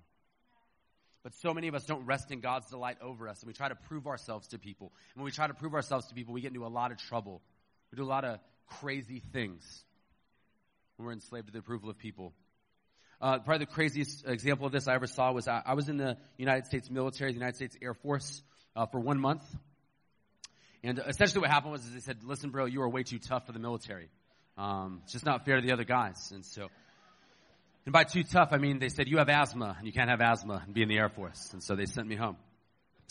[1.24, 3.70] But so many of us don't rest in God's delight over us, and we try
[3.70, 4.92] to prove ourselves to people.
[5.14, 6.98] And when we try to prove ourselves to people, we get into a lot of
[6.98, 7.42] trouble.
[7.92, 9.86] We do a lot of crazy things
[10.98, 12.34] when we're enslaved to the approval of people.
[13.22, 15.96] Uh, probably the craziest example of this I ever saw was I, I was in
[15.96, 18.42] the United States military, the United States Air Force,
[18.76, 19.44] uh, for one month.
[20.84, 23.54] And essentially what happened was they said, listen, bro, you are way too tough for
[23.54, 24.10] the military.
[24.58, 26.32] Um, it's just not fair to the other guys.
[26.32, 26.70] And so
[27.86, 30.22] and by too tough, I mean they said, you have asthma, and you can't have
[30.22, 31.50] asthma and be in the Air Force.
[31.54, 32.38] And so they sent me home.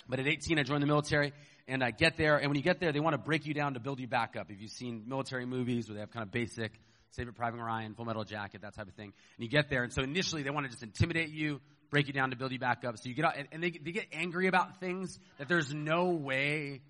[0.08, 1.32] But at 18, I joined the military,
[1.68, 3.74] and I get there, and when you get there, they want to break you down
[3.74, 4.50] to build you back up.
[4.50, 6.72] If you've seen military movies where they have kind of basic,
[7.10, 9.92] Saving Private Ryan, Full Metal Jacket, that type of thing, and you get there, and
[9.92, 12.84] so initially they want to just intimidate you, break you down to build you back
[12.84, 12.98] up.
[12.98, 16.80] So you get out, and they, they get angry about things that there's no way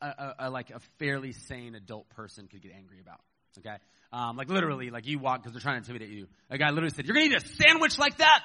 [0.00, 3.20] a, a, a, like a fairly sane adult person could get angry about.
[3.58, 3.76] Okay?
[4.12, 6.26] Um, like literally, like you walk because they're trying to intimidate you.
[6.50, 8.42] A guy literally said, "You're gonna eat a sandwich like that."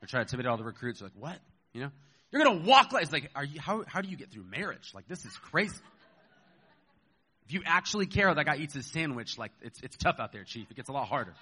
[0.00, 1.00] They're trying to intimidate all the recruits.
[1.00, 1.38] They're like, "What?
[1.72, 1.90] You know?
[2.30, 3.60] You're gonna walk like?" It's like, "Are you?
[3.60, 4.92] How how do you get through marriage?
[4.94, 5.80] Like this is crazy."
[7.46, 9.38] If you actually care, that guy eats his sandwich.
[9.38, 10.70] Like it's it's tough out there, chief.
[10.70, 11.34] It gets a lot harder.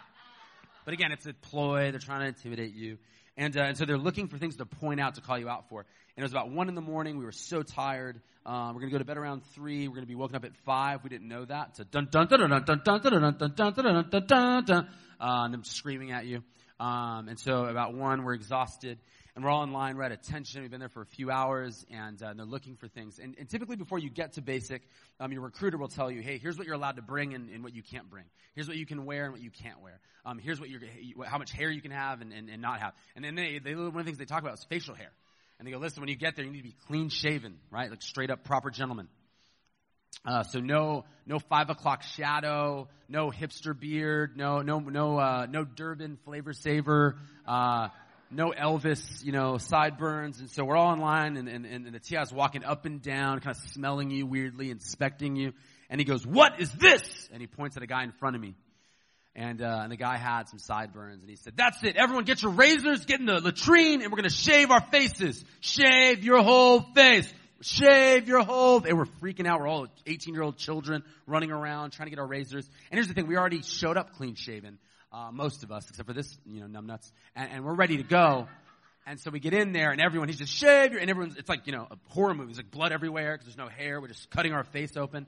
[0.85, 1.91] But again, it's a ploy.
[1.91, 2.97] They're trying to intimidate you.
[3.39, 5.69] And, uh, and so they're looking for things to point out to call you out
[5.69, 5.81] for.
[5.81, 5.87] And
[6.19, 7.19] it was about one in the morning.
[7.19, 8.21] We were so tired.
[8.45, 9.87] Um, we're going to go to bed around three.
[9.87, 11.05] We're going to be woken up at five.
[11.05, 11.77] We didn't know that.
[11.77, 14.89] So dun dun dun dun dun dun dun dun dun dun dun dun dun dun.
[15.21, 16.43] Uh, and them screaming at you.
[16.81, 18.99] Um, and so about one, we're exhausted.
[19.39, 19.97] And we're all in line.
[19.97, 20.63] We're at attention.
[20.63, 23.21] We've been there for a few hours, and uh, they're looking for things.
[23.21, 24.83] And, and typically, before you get to basic,
[25.21, 27.63] um, your recruiter will tell you, "Hey, here's what you're allowed to bring and, and,
[27.63, 28.25] what you can't bring.
[28.57, 30.01] Here's what you can wear and what you can't wear.
[30.25, 30.81] Um, here's what you're,
[31.25, 33.77] how much hair you can have and, and, and not have." And then they, they,
[33.77, 35.13] one of the things they talk about is facial hair.
[35.61, 37.91] And they go, "Listen, when you get there, you need to be clean shaven, right?
[37.91, 39.07] Like straight up proper gentleman."
[40.25, 45.65] Uh, so no, no five o'clock shadow, no hipster beard, no, no, no, uh, no
[45.65, 47.17] Durban flavor saver.
[48.31, 50.39] No Elvis, you know, sideburns.
[50.41, 53.41] And so we're all in line and, and, and the TI's walking up and down,
[53.41, 55.53] kind of smelling you weirdly, inspecting you.
[55.89, 57.03] And he goes, what is this?
[57.33, 58.55] And he points at a guy in front of me.
[59.35, 61.97] And, uh, and the guy had some sideburns and he said, that's it.
[61.97, 65.43] Everyone get your razors, get in the latrine and we're going to shave our faces.
[65.61, 67.33] Shave your whole face.
[67.61, 69.61] Shave your whole, they were freaking out.
[69.61, 72.69] We're all 18 year old children running around trying to get our razors.
[72.91, 74.79] And here's the thing, we already showed up clean shaven
[75.13, 78.03] uh, most of us, except for this, you know, numbnuts, and, and we're ready to
[78.03, 78.47] go.
[79.07, 81.49] And so we get in there, and everyone, he's just shave your, and everyone's, it's
[81.49, 82.49] like, you know, a horror movie.
[82.49, 84.01] There's like blood everywhere because there's no hair.
[84.03, 85.27] We're just cutting our face open.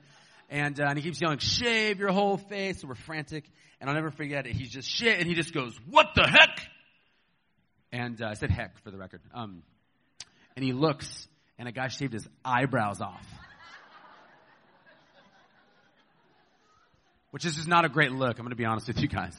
[0.49, 2.81] And, uh, and he keeps yelling, shave your whole face.
[2.81, 3.45] So we're frantic.
[3.79, 4.55] And I'll never forget it.
[4.55, 6.59] He's just shit, and he just goes, what the heck?
[7.91, 9.21] And uh, I said heck for the record.
[9.33, 9.63] Um,
[10.55, 13.25] and he looks, and a guy shaved his eyebrows off.
[17.31, 18.37] Which is just not a great look.
[18.37, 19.35] I'm going to be honest with you guys.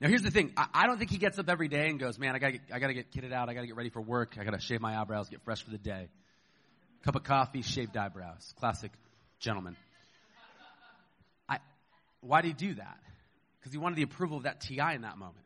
[0.00, 0.52] Now here's the thing.
[0.56, 2.62] I, I, don't think he gets up every day and goes, man, I gotta, get,
[2.72, 3.50] I gotta get kitted out.
[3.50, 4.36] I gotta get ready for work.
[4.40, 6.08] I gotta shave my eyebrows, get fresh for the day.
[7.04, 8.54] Cup of coffee, shaved eyebrows.
[8.58, 8.90] Classic
[9.40, 9.76] gentleman.
[11.48, 11.58] I,
[12.20, 12.98] why did he do that?
[13.58, 15.44] Because he wanted the approval of that TI in that moment.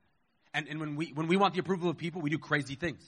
[0.53, 3.03] And, and when we, when we want the approval of people, we do crazy things.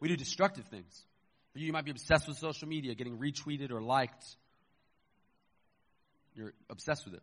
[0.00, 1.04] We do destructive things.
[1.52, 4.26] For you, you might be obsessed with social media, getting retweeted or liked.
[6.34, 7.22] You're obsessed with it.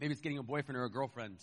[0.00, 1.38] Maybe it's getting a boyfriend or a girlfriend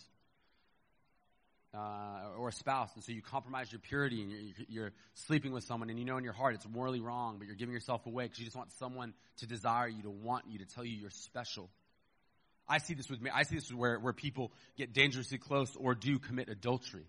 [1.73, 5.63] uh, or a spouse, and so you compromise your purity and you're, you're, sleeping with
[5.63, 8.25] someone, and you know in your heart it's morally wrong, but you're giving yourself away
[8.25, 11.09] because you just want someone to desire you, to want you, to tell you you're
[11.09, 11.69] special.
[12.67, 13.29] I see this with me.
[13.33, 17.05] I see this where, where people get dangerously close or do commit adultery.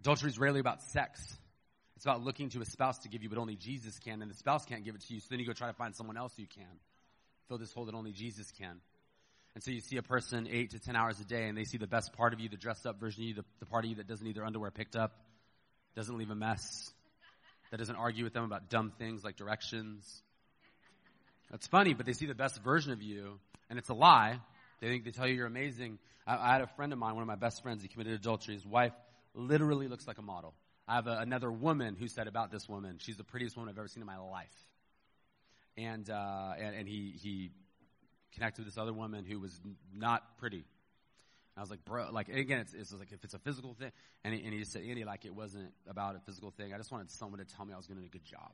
[0.00, 1.20] Adultery is rarely about sex.
[1.96, 4.36] It's about looking to a spouse to give you what only Jesus can, and the
[4.36, 6.32] spouse can't give it to you, so then you go try to find someone else
[6.36, 6.64] who can.
[7.48, 8.80] Fill this hole that only Jesus can.
[9.54, 11.78] And so you see a person eight to ten hours a day, and they see
[11.78, 13.90] the best part of you, the dressed up version of you, the, the part of
[13.90, 15.12] you that doesn't need their underwear picked up,
[15.94, 16.92] doesn't leave a mess,
[17.70, 20.22] that doesn't argue with them about dumb things like directions.
[21.50, 23.38] That's funny, but they see the best version of you,
[23.70, 24.40] and it's a lie.
[24.80, 25.98] They think they tell you you're amazing.
[26.26, 28.54] I, I had a friend of mine, one of my best friends, he committed adultery.
[28.54, 28.92] His wife
[29.34, 30.54] literally looks like a model.
[30.88, 33.78] I have a, another woman who said about this woman, she's the prettiest woman I've
[33.78, 34.52] ever seen in my life.
[35.76, 37.50] And, uh, and, and he, he
[38.34, 39.58] connected with this other woman who was
[39.94, 40.64] not pretty.
[41.56, 43.92] I was like, bro, like, again, it's, it's like, if it's a physical thing,
[44.24, 46.74] and he, and he just said, Andy, like, it wasn't about a physical thing.
[46.74, 48.50] I just wanted someone to tell me I was doing a good job.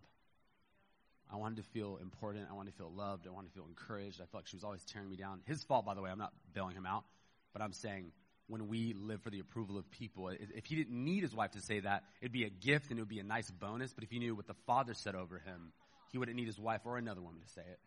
[1.33, 2.49] I wanted to feel important.
[2.51, 3.27] I wanted to feel loved.
[3.27, 4.17] I wanted to feel encouraged.
[4.17, 5.41] I felt like she was always tearing me down.
[5.47, 6.11] His fault, by the way.
[6.11, 7.05] I'm not bailing him out,
[7.53, 8.13] but I'm saying
[8.49, 11.61] when we live for the approval of people, if he didn't need his wife to
[11.61, 13.95] say that, it'd be a gift and it would be a nice bonus.
[13.95, 15.73] But if he knew what the Father said over him,
[16.11, 17.79] he wouldn't need his wife or another woman to say it.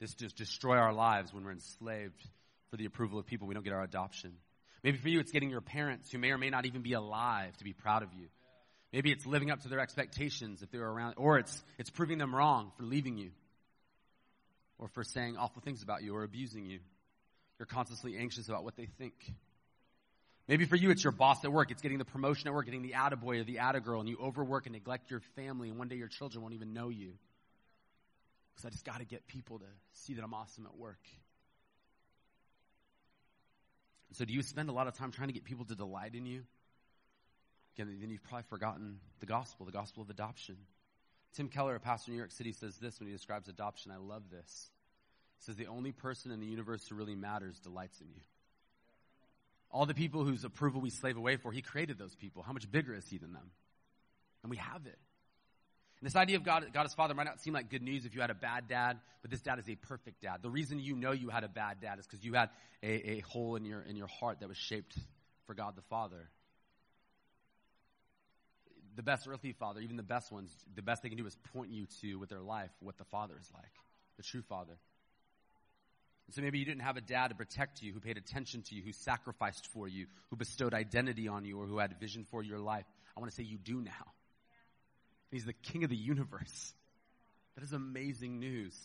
[0.00, 2.22] This just destroy our lives when we're enslaved
[2.70, 3.46] for the approval of people.
[3.46, 4.32] We don't get our adoption.
[4.82, 7.56] Maybe for you, it's getting your parents who may or may not even be alive
[7.58, 8.26] to be proud of you.
[8.92, 12.34] Maybe it's living up to their expectations if they're around, or it's, it's proving them
[12.34, 13.30] wrong for leaving you,
[14.78, 16.80] or for saying awful things about you, or abusing you.
[17.58, 19.14] You're constantly anxious about what they think.
[20.48, 21.70] Maybe for you, it's your boss at work.
[21.70, 24.66] It's getting the promotion at work, getting the attaboy or the attagirl, and you overwork
[24.66, 27.12] and neglect your family, and one day your children won't even know you.
[28.54, 31.00] Because I just got to get people to see that I'm awesome at work.
[34.12, 36.26] So, do you spend a lot of time trying to get people to delight in
[36.26, 36.42] you?
[37.74, 40.56] Again, then you've probably forgotten the gospel, the gospel of adoption.
[41.34, 43.90] Tim Keller, a pastor in New York City, says this when he describes adoption.
[43.90, 44.70] I love this.
[45.38, 48.20] He says, The only person in the universe who really matters delights in you.
[49.70, 52.42] All the people whose approval we slave away for, he created those people.
[52.42, 53.50] How much bigger is he than them?
[54.42, 54.98] And we have it.
[56.02, 58.12] And this idea of God, God as Father might not seem like good news if
[58.12, 60.42] you had a bad dad, but this dad is a perfect dad.
[60.42, 62.50] The reason you know you had a bad dad is because you had
[62.82, 64.98] a, a hole in your, in your heart that was shaped
[65.46, 66.28] for God the Father.
[68.96, 71.70] The best earthly father, even the best ones, the best they can do is point
[71.70, 73.70] you to with their life what the Father is like,
[74.16, 74.76] the true Father.
[76.32, 78.82] So maybe you didn't have a dad to protect you, who paid attention to you,
[78.82, 82.58] who sacrificed for you, who bestowed identity on you, or who had vision for your
[82.58, 82.86] life.
[83.16, 84.12] I want to say you do now.
[85.32, 86.74] He's the king of the universe.
[87.56, 88.78] That is amazing news.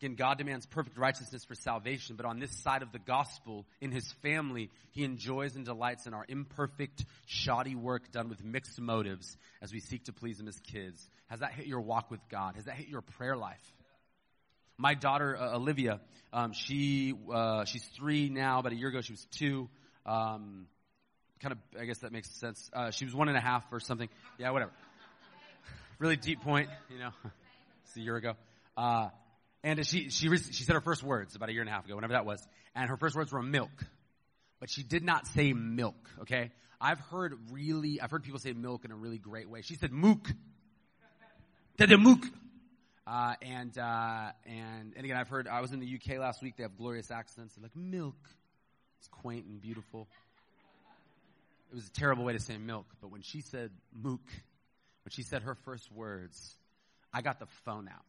[0.00, 3.92] Again, God demands perfect righteousness for salvation, but on this side of the gospel, in
[3.92, 9.36] his family, he enjoys and delights in our imperfect, shoddy work done with mixed motives
[9.62, 11.08] as we seek to please him as kids.
[11.28, 12.56] Has that hit your walk with God?
[12.56, 13.62] Has that hit your prayer life?
[14.76, 16.00] My daughter uh, Olivia,
[16.32, 18.58] um, she uh, she's three now.
[18.58, 19.68] About a year ago, she was two.
[20.04, 20.66] Um,
[21.42, 22.70] kind of, I guess that makes sense.
[22.72, 24.08] Uh, she was one and a half or something.
[24.38, 24.70] Yeah, whatever.
[25.98, 27.10] really deep point, you know.
[27.84, 28.34] it's a year ago.
[28.76, 29.08] Uh,
[29.64, 31.94] and she she she said her first words about a year and a half ago,
[31.94, 33.70] whenever that was, and her first words were milk,
[34.60, 36.10] but she did not say milk.
[36.22, 36.50] Okay,
[36.80, 39.62] I've heard really, I've heard people say milk in a really great way.
[39.62, 40.28] She said mook.
[41.76, 42.24] Dede mook.
[43.06, 46.56] Uh, and, uh, and, and again, I've heard, I was in the UK last week,
[46.56, 47.54] they have glorious accents.
[47.54, 48.16] They're like, milk.
[48.98, 50.08] It's quaint and beautiful.
[51.72, 54.20] It was a terrible way to say milk, but when she said mook,
[55.04, 56.54] when she said her first words,
[57.14, 58.04] I got the phone out.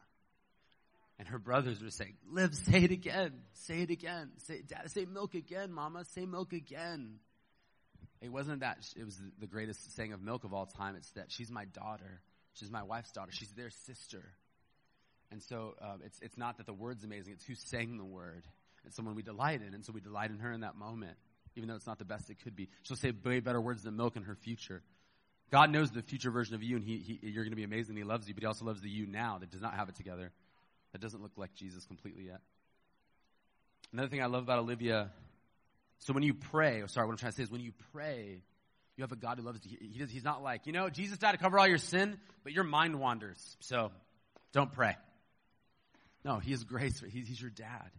[1.18, 3.32] And her brothers were saying, Liv, say it again.
[3.54, 4.32] Say it again.
[4.46, 6.04] Say, Dad, say milk again, Mama.
[6.14, 7.20] Say milk again.
[8.20, 10.96] It wasn't that it was the greatest saying of milk of all time.
[10.96, 12.20] It's that she's my daughter.
[12.54, 13.32] She's my wife's daughter.
[13.32, 14.22] She's their sister.
[15.30, 18.44] And so um, it's, it's not that the word's amazing, it's who sang the word.
[18.84, 21.16] It's someone we delight in, and so we delight in her in that moment,
[21.56, 22.68] even though it's not the best it could be.
[22.82, 24.82] She'll say way better words than milk in her future.
[25.50, 27.96] God knows the future version of you, and he, he, you're going to be amazing.
[27.96, 29.94] He loves you, but He also loves the you now that does not have it
[29.94, 30.32] together,
[30.92, 32.40] that doesn't look like Jesus completely yet.
[33.92, 35.10] Another thing I love about Olivia,
[36.00, 38.42] so when you pray, oh, sorry, what I'm trying to say is when you pray,
[38.96, 39.78] you have a God who loves you.
[39.80, 42.52] He does, he's not like, you know, Jesus died to cover all your sin, but
[42.52, 43.92] your mind wanders, so
[44.52, 44.96] don't pray.
[46.24, 47.02] No, he is grace.
[47.12, 47.90] He's, he's your dad.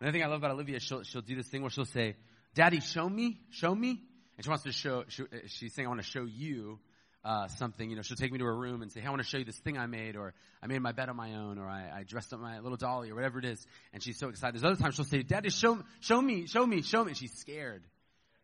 [0.00, 2.14] Another thing I love about Olivia, she'll, she'll do this thing where she'll say,
[2.54, 4.00] Daddy, show me, show me.
[4.36, 6.78] And she wants to show, she, she's saying, I want to show you
[7.24, 7.90] uh, something.
[7.90, 9.38] You know, she'll take me to her room and say, hey, I want to show
[9.38, 10.32] you this thing I made, or
[10.62, 13.10] I made my bed on my own, or I, I dressed up my little dolly,
[13.10, 13.64] or whatever it is.
[13.92, 14.54] And she's so excited.
[14.54, 17.10] There's other times she'll say, Daddy, show, show me, show me, show me.
[17.10, 17.82] And she's scared.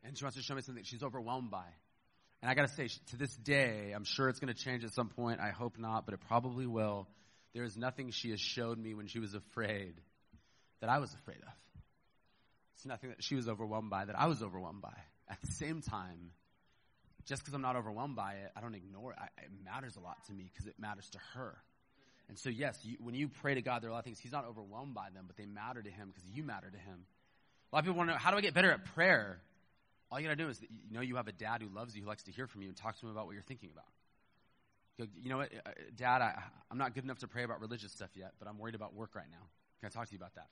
[0.04, 1.64] And she wants to show me something she's overwhelmed by.
[2.42, 4.92] And I got to say, to this day, I'm sure it's going to change at
[4.92, 5.40] some point.
[5.40, 7.08] I hope not, but it probably will.
[7.54, 9.94] There is nothing she has showed me when she was afraid
[10.80, 11.52] that I was afraid of.
[12.76, 14.96] It's nothing that she was overwhelmed by that I was overwhelmed by.
[15.28, 16.30] At the same time,
[17.26, 19.18] just because I'm not overwhelmed by it, I don't ignore it.
[19.20, 21.56] I, it matters a lot to me because it matters to her.
[22.28, 24.18] And so, yes, you, when you pray to God, there are a lot of things
[24.18, 27.06] He's not overwhelmed by them, but they matter to Him because you matter to Him.
[27.72, 29.40] A lot of people want to know how do I get better at prayer?
[30.10, 32.02] All you got to do is you know you have a dad who loves you,
[32.02, 33.84] who likes to hear from you, and talk to him about what you're thinking about.
[34.98, 37.92] You, you know what, uh, Dad, I, I'm not good enough to pray about religious
[37.92, 39.44] stuff yet, but I'm worried about work right now.
[39.80, 40.46] Can I talk to you about that?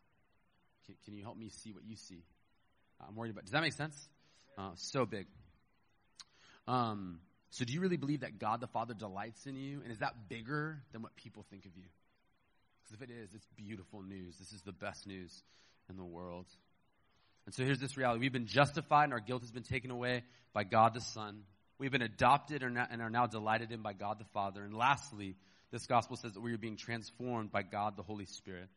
[0.87, 2.23] Can, can you help me see what you see?
[3.07, 3.44] I'm worried about.
[3.44, 4.09] Does that make sense?
[4.57, 5.27] Uh, so big.
[6.66, 7.20] Um,
[7.51, 9.81] so, do you really believe that God the Father delights in you?
[9.83, 11.85] And is that bigger than what people think of you?
[12.83, 14.37] Because if it is, it's beautiful news.
[14.38, 15.42] This is the best news
[15.88, 16.47] in the world.
[17.47, 18.20] And so here's this reality.
[18.20, 21.42] We've been justified and our guilt has been taken away by God the Son.
[21.79, 24.62] We've been adopted and are now delighted in by God the Father.
[24.62, 25.37] And lastly,
[25.70, 28.68] this gospel says that we are being transformed by God the Holy Spirit.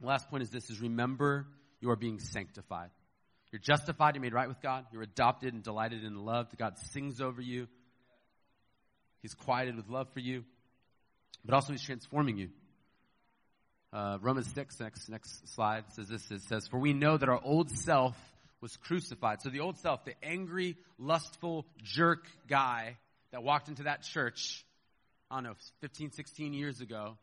[0.00, 1.46] The last point is this is remember
[1.80, 2.90] you are being sanctified.
[3.52, 6.56] You're justified, you're made right with God, you're adopted and delighted and loved.
[6.56, 7.66] God sings over you.
[9.22, 10.44] He's quieted with love for you,
[11.44, 12.48] but also He's transforming you.
[13.92, 16.30] Uh, Romans 6, next, next slide, says this.
[16.30, 18.16] It says, For we know that our old self
[18.60, 19.42] was crucified.
[19.42, 22.96] So the old self, the angry, lustful, jerk guy
[23.32, 24.64] that walked into that church,
[25.30, 27.16] I don't know, 15, 16 years ago,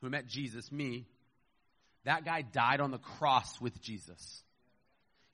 [0.00, 1.06] who met Jesus, me,
[2.08, 4.42] that guy died on the cross with Jesus.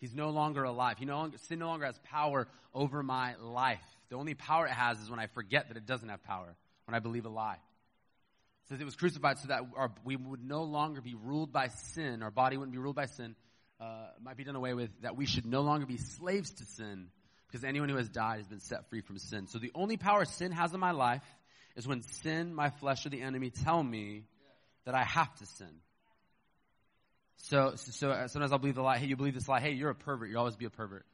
[0.01, 0.97] He's no longer alive.
[0.99, 3.81] He no longer, sin no longer has power over my life.
[4.11, 6.57] The only power it has is when I forget that it doesn't have power,
[6.87, 7.55] when I believe a lie.
[7.55, 11.69] It says it was crucified so that our, we would no longer be ruled by
[11.69, 12.23] sin.
[12.23, 13.37] Our body wouldn't be ruled by sin.
[13.81, 14.91] Uh, might be done away with.
[15.03, 17.09] That we should no longer be slaves to sin
[17.47, 19.47] because anyone who has died has been set free from sin.
[19.47, 21.23] So the only power sin has in my life
[21.77, 24.25] is when sin, my flesh, or the enemy tell me
[24.87, 25.71] that I have to sin.
[27.37, 28.99] So, so uh, sometimes I'll believe the lie.
[28.99, 29.61] Hey, you believe this lie.
[29.61, 30.31] Hey, you're a pervert.
[30.31, 31.05] You'll always be a pervert.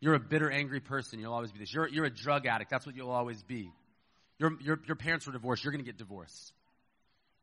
[0.00, 1.18] You're a bitter, angry person.
[1.18, 1.72] You'll always be this.
[1.72, 2.70] You're, you're a drug addict.
[2.70, 3.72] That's what you'll always be.
[4.38, 5.64] Your, your, your parents were divorced.
[5.64, 6.52] You're going to get divorced.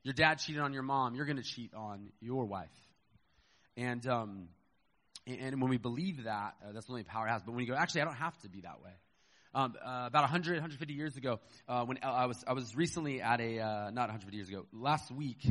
[0.03, 1.15] Your dad cheated on your mom.
[1.15, 2.69] You're going to cheat on your wife.
[3.75, 4.49] And, um,
[5.25, 7.41] and when we believe that, uh, that's the only power it has.
[7.43, 8.91] But when you go, actually, I don't have to be that way.
[9.55, 13.39] Um, uh, about 100, 150 years ago, uh, when I was, I was recently at
[13.39, 15.45] a, uh, not 150 years ago, last week,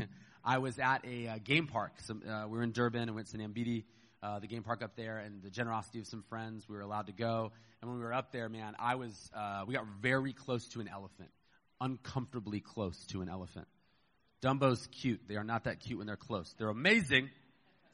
[0.44, 1.92] I was at a uh, game park.
[2.05, 3.85] Some, uh, we were in Durban and went to Nambiti,
[4.22, 7.07] uh, the game park up there, and the generosity of some friends, we were allowed
[7.07, 7.52] to go.
[7.81, 10.81] And when we were up there, man, I was, uh, we got very close to
[10.81, 11.31] an elephant,
[11.81, 13.66] uncomfortably close to an elephant.
[14.40, 15.20] Dumbo's cute.
[15.28, 16.52] They are not that cute when they're close.
[16.59, 17.31] They're amazing.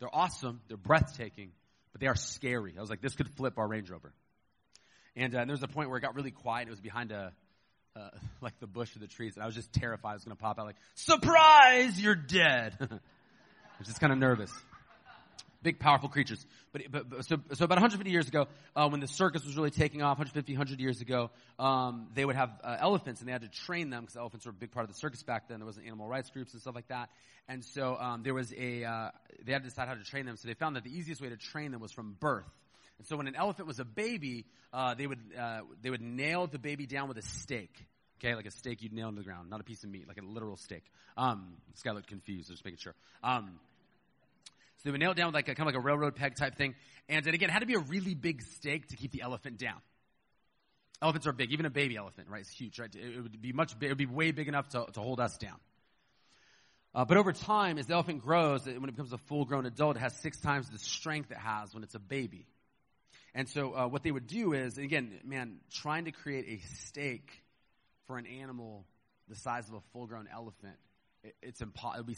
[0.00, 0.60] They're awesome.
[0.68, 1.50] They're breathtaking,
[1.92, 2.74] but they are scary.
[2.78, 4.12] I was like, this could flip our Range Rover.
[5.16, 6.68] And, uh, and there was a point where it got really quiet.
[6.68, 7.32] It was behind a,
[7.98, 9.34] uh, like the bush or the trees.
[9.34, 12.76] And I was just terrified I was going to pop out like, surprise, you're dead.
[12.80, 14.52] I was just kind of nervous.
[15.60, 16.44] Big, powerful creatures.
[16.72, 19.70] But, but, but, so, so about 150 years ago, uh, when the circus was really
[19.70, 23.42] taking off, 150, 100 years ago, um, they would have uh, elephants and they had
[23.42, 25.58] to train them because elephants were a big part of the circus back then.
[25.58, 27.10] There wasn't animal rights groups and stuff like that.
[27.48, 29.10] And so um, there was a, uh,
[29.44, 30.36] they had to decide how to train them.
[30.36, 32.46] So they found that the easiest way to train them was from birth.
[32.98, 36.46] And so when an elephant was a baby, uh, they would uh, they would nail
[36.46, 37.86] the baby down with a stake.
[38.18, 40.18] Okay, like a stake you'd nail into the ground, not a piece of meat, like
[40.18, 40.84] a literal stake.
[41.16, 42.50] Um, this guy looked confused.
[42.50, 42.94] Just making sure.
[43.22, 43.60] Um,
[44.78, 46.36] so they would nail it down with like a kind of like a railroad peg
[46.36, 46.74] type thing.
[47.08, 49.58] And then again, it had to be a really big stake to keep the elephant
[49.58, 49.80] down.
[51.00, 52.40] Elephants are big, even a baby elephant, right?
[52.40, 52.92] It's huge, right?
[52.94, 55.56] It would be much, it would be way big enough to, to hold us down.
[56.94, 60.00] Uh, but over time, as the elephant grows, when it becomes a full-grown adult, it
[60.00, 62.46] has six times the strength it has when it's a baby.
[63.34, 67.30] And so uh, what they would do is, again, man, trying to create a stake
[68.06, 68.86] for an animal
[69.28, 70.76] the size of a full-grown elephant,
[71.22, 72.14] it, it's impossible.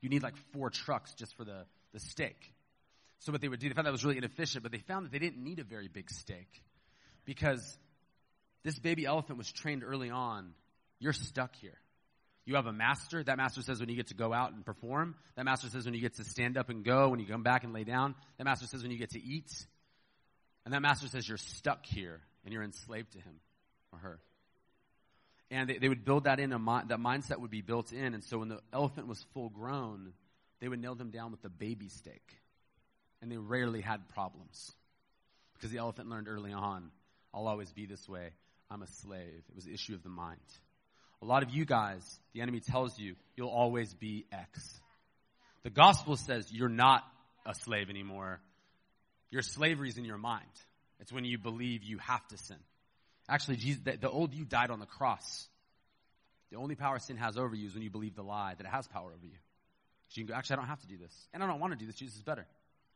[0.00, 2.52] You need like four trucks just for the, the stake.
[3.20, 5.12] So what they would do, they found that was really inefficient, but they found that
[5.12, 6.62] they didn't need a very big stake
[7.24, 7.78] because
[8.62, 10.52] this baby elephant was trained early on.
[11.00, 11.78] You're stuck here.
[12.44, 13.22] You have a master.
[13.22, 15.16] That master says when you get to go out and perform.
[15.36, 17.64] That master says when you get to stand up and go, when you come back
[17.64, 18.14] and lay down.
[18.38, 19.50] That master says when you get to eat.
[20.68, 23.40] And that master says you're stuck here and you're enslaved to him
[23.90, 24.18] or her.
[25.50, 28.12] And they, they would build that in, a, that mindset would be built in.
[28.12, 30.12] And so when the elephant was full grown,
[30.60, 32.36] they would nail them down with the baby stake.
[33.22, 34.70] And they rarely had problems.
[35.54, 36.90] Because the elephant learned early on,
[37.32, 38.28] I'll always be this way.
[38.70, 39.42] I'm a slave.
[39.48, 40.36] It was the issue of the mind.
[41.22, 42.02] A lot of you guys,
[42.34, 44.80] the enemy tells you, you'll always be X.
[45.62, 47.04] The gospel says you're not
[47.46, 48.42] a slave anymore.
[49.30, 50.44] Your slavery is in your mind.
[51.00, 52.58] It's when you believe you have to sin.
[53.28, 55.48] Actually, Jesus, the, the old you died on the cross.
[56.50, 58.70] The only power sin has over you is when you believe the lie that it
[58.70, 59.36] has power over you.
[60.08, 61.14] So you can go, actually, I don't have to do this.
[61.34, 61.96] And I don't want to do this.
[61.96, 62.46] Jesus is better.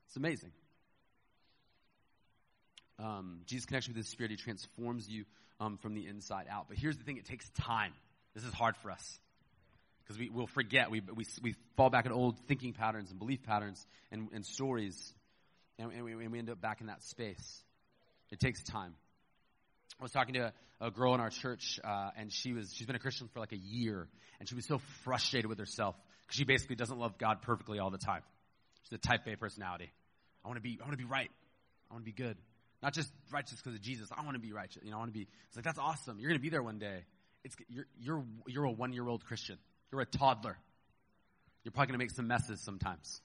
[0.07, 0.53] It's amazing.
[2.99, 4.31] Um, Jesus connects you with the Spirit.
[4.31, 5.25] He transforms you
[5.61, 6.67] um, from the inside out.
[6.69, 7.93] But here's the thing: it takes time.
[8.35, 9.19] This is hard for us
[10.03, 10.91] because we will forget.
[10.91, 15.13] We, we we fall back in old thinking patterns and belief patterns and, and stories,
[15.79, 17.63] and, and, we, and we end up back in that space.
[18.33, 18.95] It takes time.
[20.01, 22.87] I was talking to a, a girl in our church, uh, and she was she's
[22.87, 24.09] been a Christian for like a year,
[24.41, 27.91] and she was so frustrated with herself because she basically doesn't love God perfectly all
[27.91, 28.23] the time.
[28.85, 29.93] She's a Type A personality.
[30.43, 31.31] I want to be I want to be right.
[31.91, 32.39] I want to be good,
[32.83, 34.09] not just righteous because of Jesus.
[34.17, 34.83] I want to be righteous.
[34.83, 35.29] You know, I want to be.
[35.49, 36.19] It's like that's awesome.
[36.19, 37.05] You're going to be there one day.
[37.45, 39.59] It's you're you're you're a one year old Christian.
[39.93, 40.57] You're a toddler.
[41.65, 43.21] You're probably going to make some messes sometimes.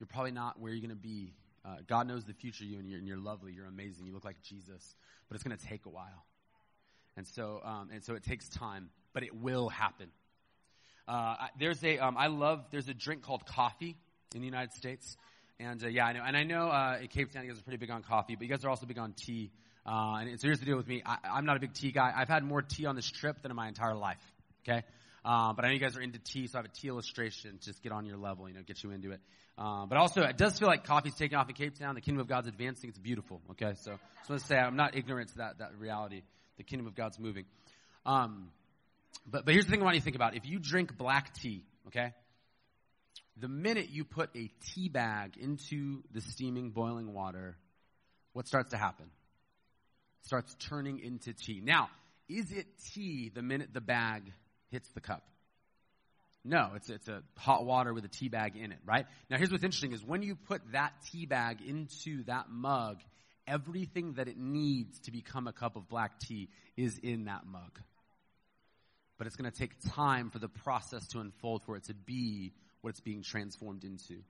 [0.00, 1.34] You're probably not where you're going to be
[1.68, 3.52] uh, God knows the future you, and you're, and you're lovely.
[3.52, 4.06] You're amazing.
[4.06, 4.94] You look like Jesus,
[5.28, 6.24] but it's going to take a while.
[7.16, 10.08] And so, um, and so it takes time, but it will happen.
[11.06, 13.96] Uh, there's a, um, I love, there's a drink called coffee
[14.34, 15.16] in the United States.
[15.58, 16.22] And uh, yeah, I know.
[16.24, 18.42] And I know uh, in Cape Town, you guys are pretty big on coffee, but
[18.42, 19.50] you guys are also big on tea.
[19.84, 22.12] Uh, and so here's the deal with me I, I'm not a big tea guy.
[22.14, 24.22] I've had more tea on this trip than in my entire life.
[24.62, 24.84] Okay?
[25.24, 27.58] Uh, but I know you guys are into tea, so I have a tea illustration.
[27.60, 29.20] Just get on your level, you know, get you into it.
[29.56, 31.94] Uh, but also, it does feel like coffee's taking off in Cape Town.
[31.94, 32.90] The kingdom of God's advancing.
[32.90, 33.40] It's beautiful.
[33.50, 36.22] Okay, so I just want to say I'm not ignorant to that that reality.
[36.56, 37.44] The kingdom of God's moving.
[38.06, 38.50] Um,
[39.26, 40.36] but but here's the thing I want you to think about.
[40.36, 42.12] If you drink black tea, okay,
[43.36, 47.56] the minute you put a tea bag into the steaming, boiling water,
[48.32, 49.06] what starts to happen?
[50.20, 51.60] It starts turning into tea.
[51.62, 51.90] Now,
[52.28, 54.32] is it tea the minute the bag
[54.70, 55.22] hits the cup?
[56.44, 59.06] No, it's, it's a hot water with a tea bag in it, right?
[59.28, 62.98] Now here's what's interesting is when you put that tea bag into that mug,
[63.46, 67.78] everything that it needs to become a cup of black tea is in that mug.
[69.18, 72.52] But it's going to take time for the process to unfold for it to be
[72.80, 74.22] what it's being transformed into.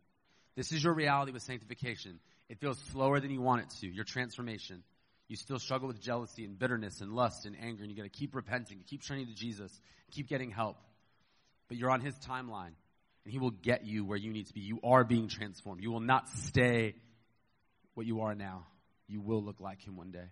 [0.56, 2.18] This is your reality with sanctification.
[2.48, 4.82] It feels slower than you want it to, your transformation.
[5.28, 8.08] You still struggle with jealousy and bitterness and lust and anger, and you got to
[8.08, 9.78] keep repenting, keep turning to Jesus,
[10.10, 10.76] keep getting help
[11.68, 12.72] but you're on his timeline
[13.24, 14.60] and he will get you where you need to be.
[14.60, 15.82] You are being transformed.
[15.82, 16.94] You will not stay
[17.94, 18.66] what you are now.
[19.06, 20.30] You will look like him one day.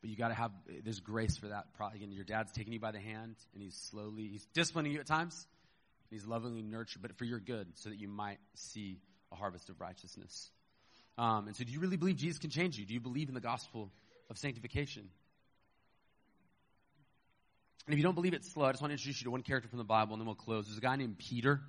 [0.00, 0.50] But you got to have,
[0.82, 1.66] there's grace for that.
[1.94, 5.06] Again, your dad's taking you by the hand and he's slowly, he's disciplining you at
[5.06, 5.46] times.
[6.10, 9.00] He's lovingly nurtured, but for your good, so that you might see
[9.32, 10.50] a harvest of righteousness.
[11.16, 12.84] Um, and so, do you really believe Jesus can change you?
[12.84, 13.90] Do you believe in the gospel
[14.30, 15.08] of sanctification?
[17.86, 19.42] And if you don't believe it's slow, I just want to introduce you to one
[19.42, 20.66] character from the Bible and then we'll close.
[20.66, 21.60] There's a guy named Peter,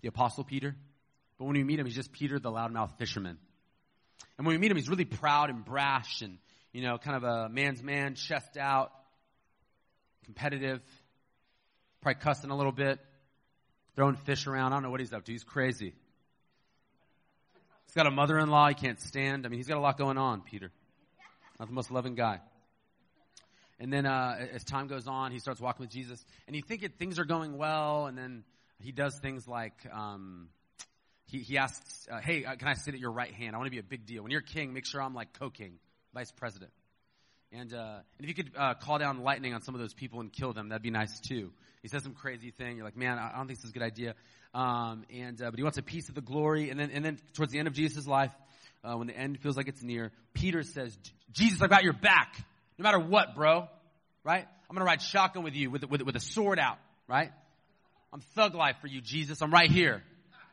[0.00, 0.74] the Apostle Peter.
[1.38, 3.36] But when we meet him, he's just Peter, the loudmouth fisherman.
[4.38, 6.38] And when we meet him, he's really proud and brash and,
[6.72, 8.92] you know, kind of a man's man, chest out,
[10.24, 10.80] competitive,
[12.00, 12.98] probably cussing a little bit,
[13.94, 14.72] throwing fish around.
[14.72, 15.32] I don't know what he's up to.
[15.32, 15.94] He's crazy.
[17.96, 19.46] Got a mother in law he can't stand.
[19.46, 20.70] I mean, he's got a lot going on, Peter.
[21.58, 22.40] Not the most loving guy.
[23.80, 26.84] And then uh, as time goes on, he starts walking with Jesus, and you think
[26.98, 28.44] things are going well, and then
[28.80, 30.50] he does things like um,
[31.24, 33.54] he, he asks, uh, "Hey, uh, can I sit at your right hand?
[33.54, 34.22] I want to be a big deal.
[34.22, 35.78] When you're king, make sure I'm like co-king,
[36.12, 36.72] vice president."
[37.50, 40.20] And, uh, and if you could uh, call down lightning on some of those people
[40.20, 41.52] and kill them, that'd be nice too.
[41.80, 42.76] He says some crazy thing.
[42.76, 44.14] You're like, man, I don't think this is a good idea.
[44.56, 46.70] Um, and uh, but he wants a piece of the glory.
[46.70, 48.32] And then and then towards the end of Jesus' life,
[48.82, 50.96] uh, when the end feels like it's near, Peter says,
[51.30, 52.34] "Jesus, I've got your back."
[52.78, 53.68] No matter what, bro.
[54.24, 54.46] Right?
[54.68, 56.78] I'm to ride shotgun with you with, with, with a sword out.
[57.06, 57.30] Right?
[58.12, 59.42] I'm thug life for you, Jesus.
[59.42, 60.02] I'm right here.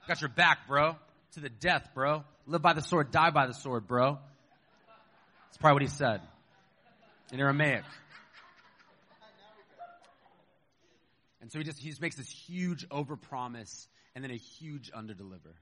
[0.07, 0.97] Got your back, bro.
[1.35, 2.23] To the death, bro.
[2.45, 4.19] Live by the sword, die by the sword, bro.
[5.47, 6.21] That's probably what he said
[7.31, 7.83] in Aramaic.
[11.41, 15.55] And so he just, he just makes this huge overpromise and then a huge underdeliver.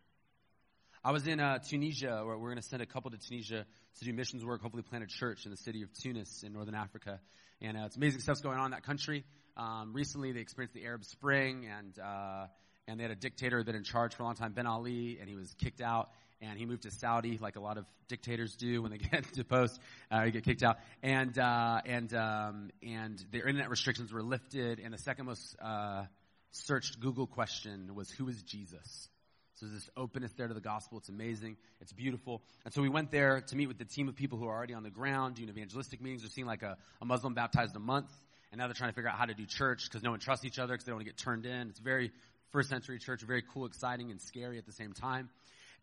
[1.04, 3.66] I was in uh, Tunisia, where we're going to send a couple to Tunisia
[4.00, 6.76] to do missions work, hopefully plant a church in the city of Tunis in northern
[6.76, 7.20] Africa.
[7.60, 9.24] And uh, it's amazing stuff's going on in that country.
[9.58, 12.46] Um, recently, they experienced the Arab Spring, and uh,
[12.88, 15.30] and they had a dictator that in charge for a long time, Ben Ali, and
[15.30, 16.10] he was kicked out,
[16.42, 19.80] and he moved to Saudi, like a lot of dictators do when they get deposed,
[20.12, 24.94] uh, get kicked out, and uh, and um, and their internet restrictions were lifted, and
[24.94, 26.04] the second most uh,
[26.52, 29.10] searched Google question was, "Who is Jesus?"
[29.56, 30.98] So there's this openness there to the gospel.
[30.98, 31.56] It's amazing.
[31.82, 32.42] It's beautiful.
[32.66, 34.74] And so we went there to meet with the team of people who are already
[34.74, 36.24] on the ground doing evangelistic meetings.
[36.24, 38.10] They're seeing like a, a Muslim baptized a month.
[38.52, 40.46] And now they're trying to figure out how to do church because no one trusts
[40.46, 41.70] each other because they don't want to get turned in.
[41.70, 42.12] It's very
[42.50, 45.30] first century church, very cool, exciting, and scary at the same time.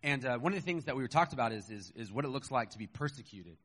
[0.02, 2.24] And uh, one of the things that we were talked about is, is, is what
[2.24, 3.56] it looks like to be persecuted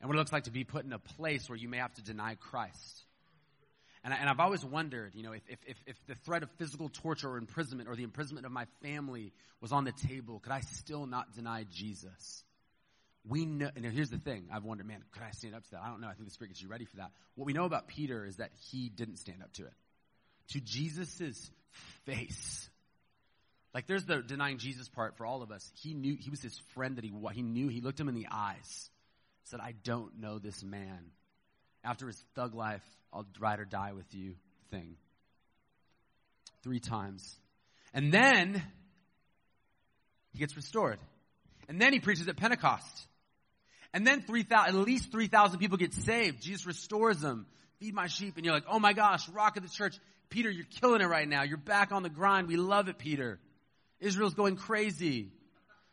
[0.00, 1.92] and what it looks like to be put in a place where you may have
[1.94, 3.04] to deny Christ.
[4.04, 7.30] And, I, have always wondered, you know, if, if, if the threat of physical torture
[7.30, 9.32] or imprisonment or the imprisonment of my family
[9.62, 12.44] was on the table, could I still not deny Jesus?
[13.26, 14.48] we know, and here's the thing.
[14.52, 15.80] I've wondered, man, could I stand up to that?
[15.82, 16.08] I don't know.
[16.08, 17.10] I think the Spirit gets you ready for that.
[17.36, 19.72] What we know about Peter is that he didn't stand up to it.
[20.48, 21.50] To Jesus'
[22.04, 22.68] face.
[23.72, 25.68] Like there's the denying Jesus part for all of us.
[25.80, 28.28] He knew, he was his friend that he, he knew, he looked him in the
[28.30, 28.90] eyes,
[29.44, 31.10] said, I don't know this man.
[31.84, 32.82] After his thug life,
[33.12, 34.34] I'll ride or die with you
[34.70, 34.96] thing.
[36.62, 37.36] Three times.
[37.92, 38.62] And then,
[40.32, 40.98] he gets restored.
[41.68, 43.06] And then he preaches at Pentecost.
[43.92, 46.42] And then 3,000, at least 3,000 people get saved.
[46.42, 47.46] Jesus restores them.
[47.78, 48.36] Feed my sheep.
[48.36, 49.96] And you're like, oh my gosh, rock of the church.
[50.30, 51.44] Peter, you're killing it right now.
[51.44, 52.48] You're back on the grind.
[52.48, 53.38] We love it, Peter.
[54.00, 55.30] Israel's going crazy.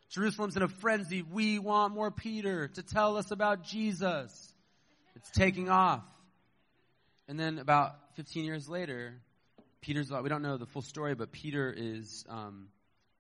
[0.10, 1.22] Jerusalem's in a frenzy.
[1.22, 4.51] We want more Peter to tell us about Jesus.
[5.22, 6.04] It's taking off.
[7.28, 9.14] And then about 15 years later,
[9.82, 12.70] Peter's, we don't know the full story, but Peter is, um,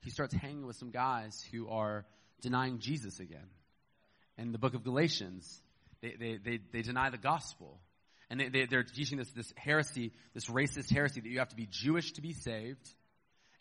[0.01, 2.05] he starts hanging with some guys who are
[2.41, 3.47] denying Jesus again.
[4.37, 5.61] In the book of Galatians,
[6.01, 7.79] they, they, they, they deny the gospel.
[8.31, 11.55] And they, they, they're teaching this, this heresy, this racist heresy that you have to
[11.55, 12.89] be Jewish to be saved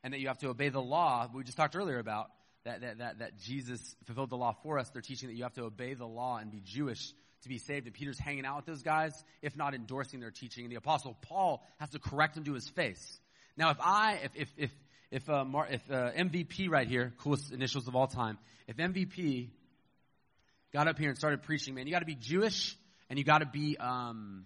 [0.03, 1.28] and that you have to obey the law.
[1.32, 2.30] We just talked earlier about
[2.64, 4.88] that, that, that, that Jesus fulfilled the law for us.
[4.91, 7.12] They're teaching that you have to obey the law and be Jewish
[7.43, 7.86] to be saved.
[7.86, 9.12] And Peter's hanging out with those guys,
[9.43, 10.64] if not endorsing their teaching.
[10.64, 13.20] And the apostle Paul has to correct him to his face.
[13.57, 14.70] Now, if I, if, if, if,
[15.11, 19.49] if, uh, Mar- if uh, MVP right here, coolest initials of all time, if MVP
[20.72, 22.76] got up here and started preaching, man, you got to be Jewish
[23.09, 24.45] and you got to be, um,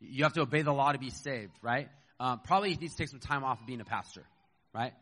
[0.00, 1.88] you have to obey the law to be saved, right?
[2.18, 4.24] Um, probably he needs to take some time off of being a pastor,
[4.74, 4.92] right?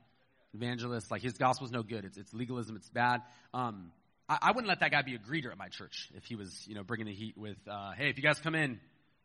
[0.55, 2.05] Evangelist, like his gospel's no good.
[2.05, 2.77] It's, it's legalism.
[2.77, 3.23] It's bad.
[3.55, 3.91] Um,
[4.29, 6.67] I, I, wouldn't let that guy be a greeter at my church if he was,
[6.67, 8.79] you know, bringing the heat with, uh, hey, if you guys come in, you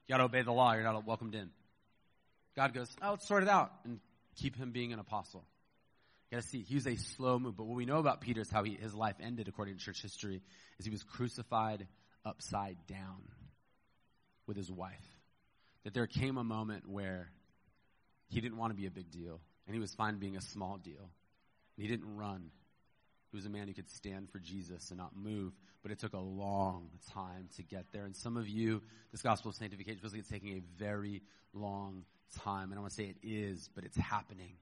[0.09, 0.73] got to obey the law.
[0.73, 1.49] You're not welcomed in.
[2.55, 3.99] God goes, oh, let's sort it out and
[4.35, 5.43] keep him being an apostle.
[6.29, 7.55] You gotta see, he was a slow move.
[7.55, 10.01] But what we know about Peter is how he, his life ended, according to church
[10.01, 10.41] history,
[10.77, 11.87] is he was crucified
[12.25, 13.29] upside down
[14.45, 15.05] with his wife.
[15.83, 17.29] That there came a moment where
[18.27, 20.77] he didn't want to be a big deal, and he was fine being a small
[20.77, 21.09] deal.
[21.77, 22.49] And he didn't run.
[23.32, 25.53] He was a man who could stand for Jesus and not move,
[25.84, 28.05] but it took a long time to get there.
[28.05, 31.21] And some of you, this gospel of sanctification feels like it's taking a very
[31.53, 32.05] long
[32.43, 32.71] time.
[32.71, 34.53] And I want to say it is, but it's happening.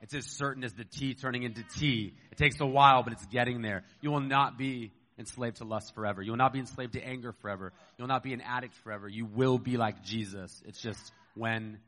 [0.00, 2.14] It's as certain as the tea turning into tea.
[2.30, 3.84] It takes a while, but it's getting there.
[4.02, 6.20] You will not be enslaved to lust forever.
[6.20, 7.72] You will not be enslaved to anger forever.
[7.96, 9.08] You will not be an addict forever.
[9.08, 10.62] You will be like Jesus.
[10.66, 11.78] It's just when,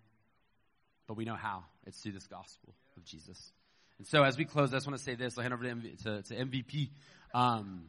[1.06, 1.64] but we know how.
[1.86, 3.52] It's through this gospel of Jesus.
[3.98, 5.38] And so as we close, I just want to say this.
[5.38, 6.90] I'll hand over to, MV, to, to MVP.
[7.34, 7.84] Um,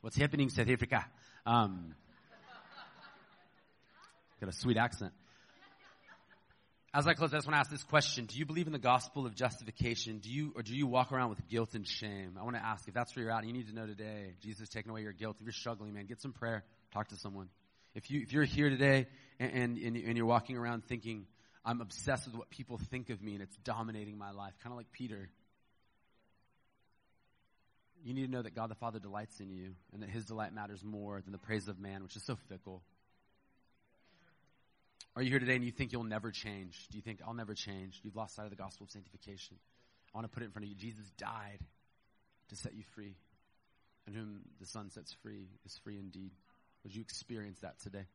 [0.00, 1.06] what's happening, South Africa?
[1.44, 1.94] Um,
[4.40, 5.12] got a sweet accent.
[6.92, 8.24] As I close, I just want to ask this question.
[8.24, 10.18] Do you believe in the gospel of justification?
[10.18, 12.38] Do you, or do you walk around with guilt and shame?
[12.40, 14.62] I want to ask if that's where you're at, you need to know today, Jesus
[14.62, 15.36] is taking away your guilt.
[15.38, 16.64] If you're struggling, man, get some prayer.
[16.94, 17.48] Talk to someone.
[17.94, 21.26] If you, if you're here today and, and, and you're walking around thinking,
[21.66, 24.78] I'm obsessed with what people think of me and it's dominating my life, kind of
[24.78, 25.28] like Peter,
[28.04, 30.52] you need to know that God the Father delights in you and that his delight
[30.52, 32.82] matters more than the praise of man, which is so fickle.
[35.14, 36.88] Are you here today and you think you'll never change?
[36.90, 38.00] Do you think I'll never change?
[38.02, 39.56] You've lost sight of the gospel of sanctification.
[40.14, 40.76] I want to put it in front of you.
[40.76, 41.60] Jesus died
[42.50, 43.14] to set you free.
[44.06, 46.32] And whom the Son sets free is free indeed.
[46.84, 48.06] Would you experience that today?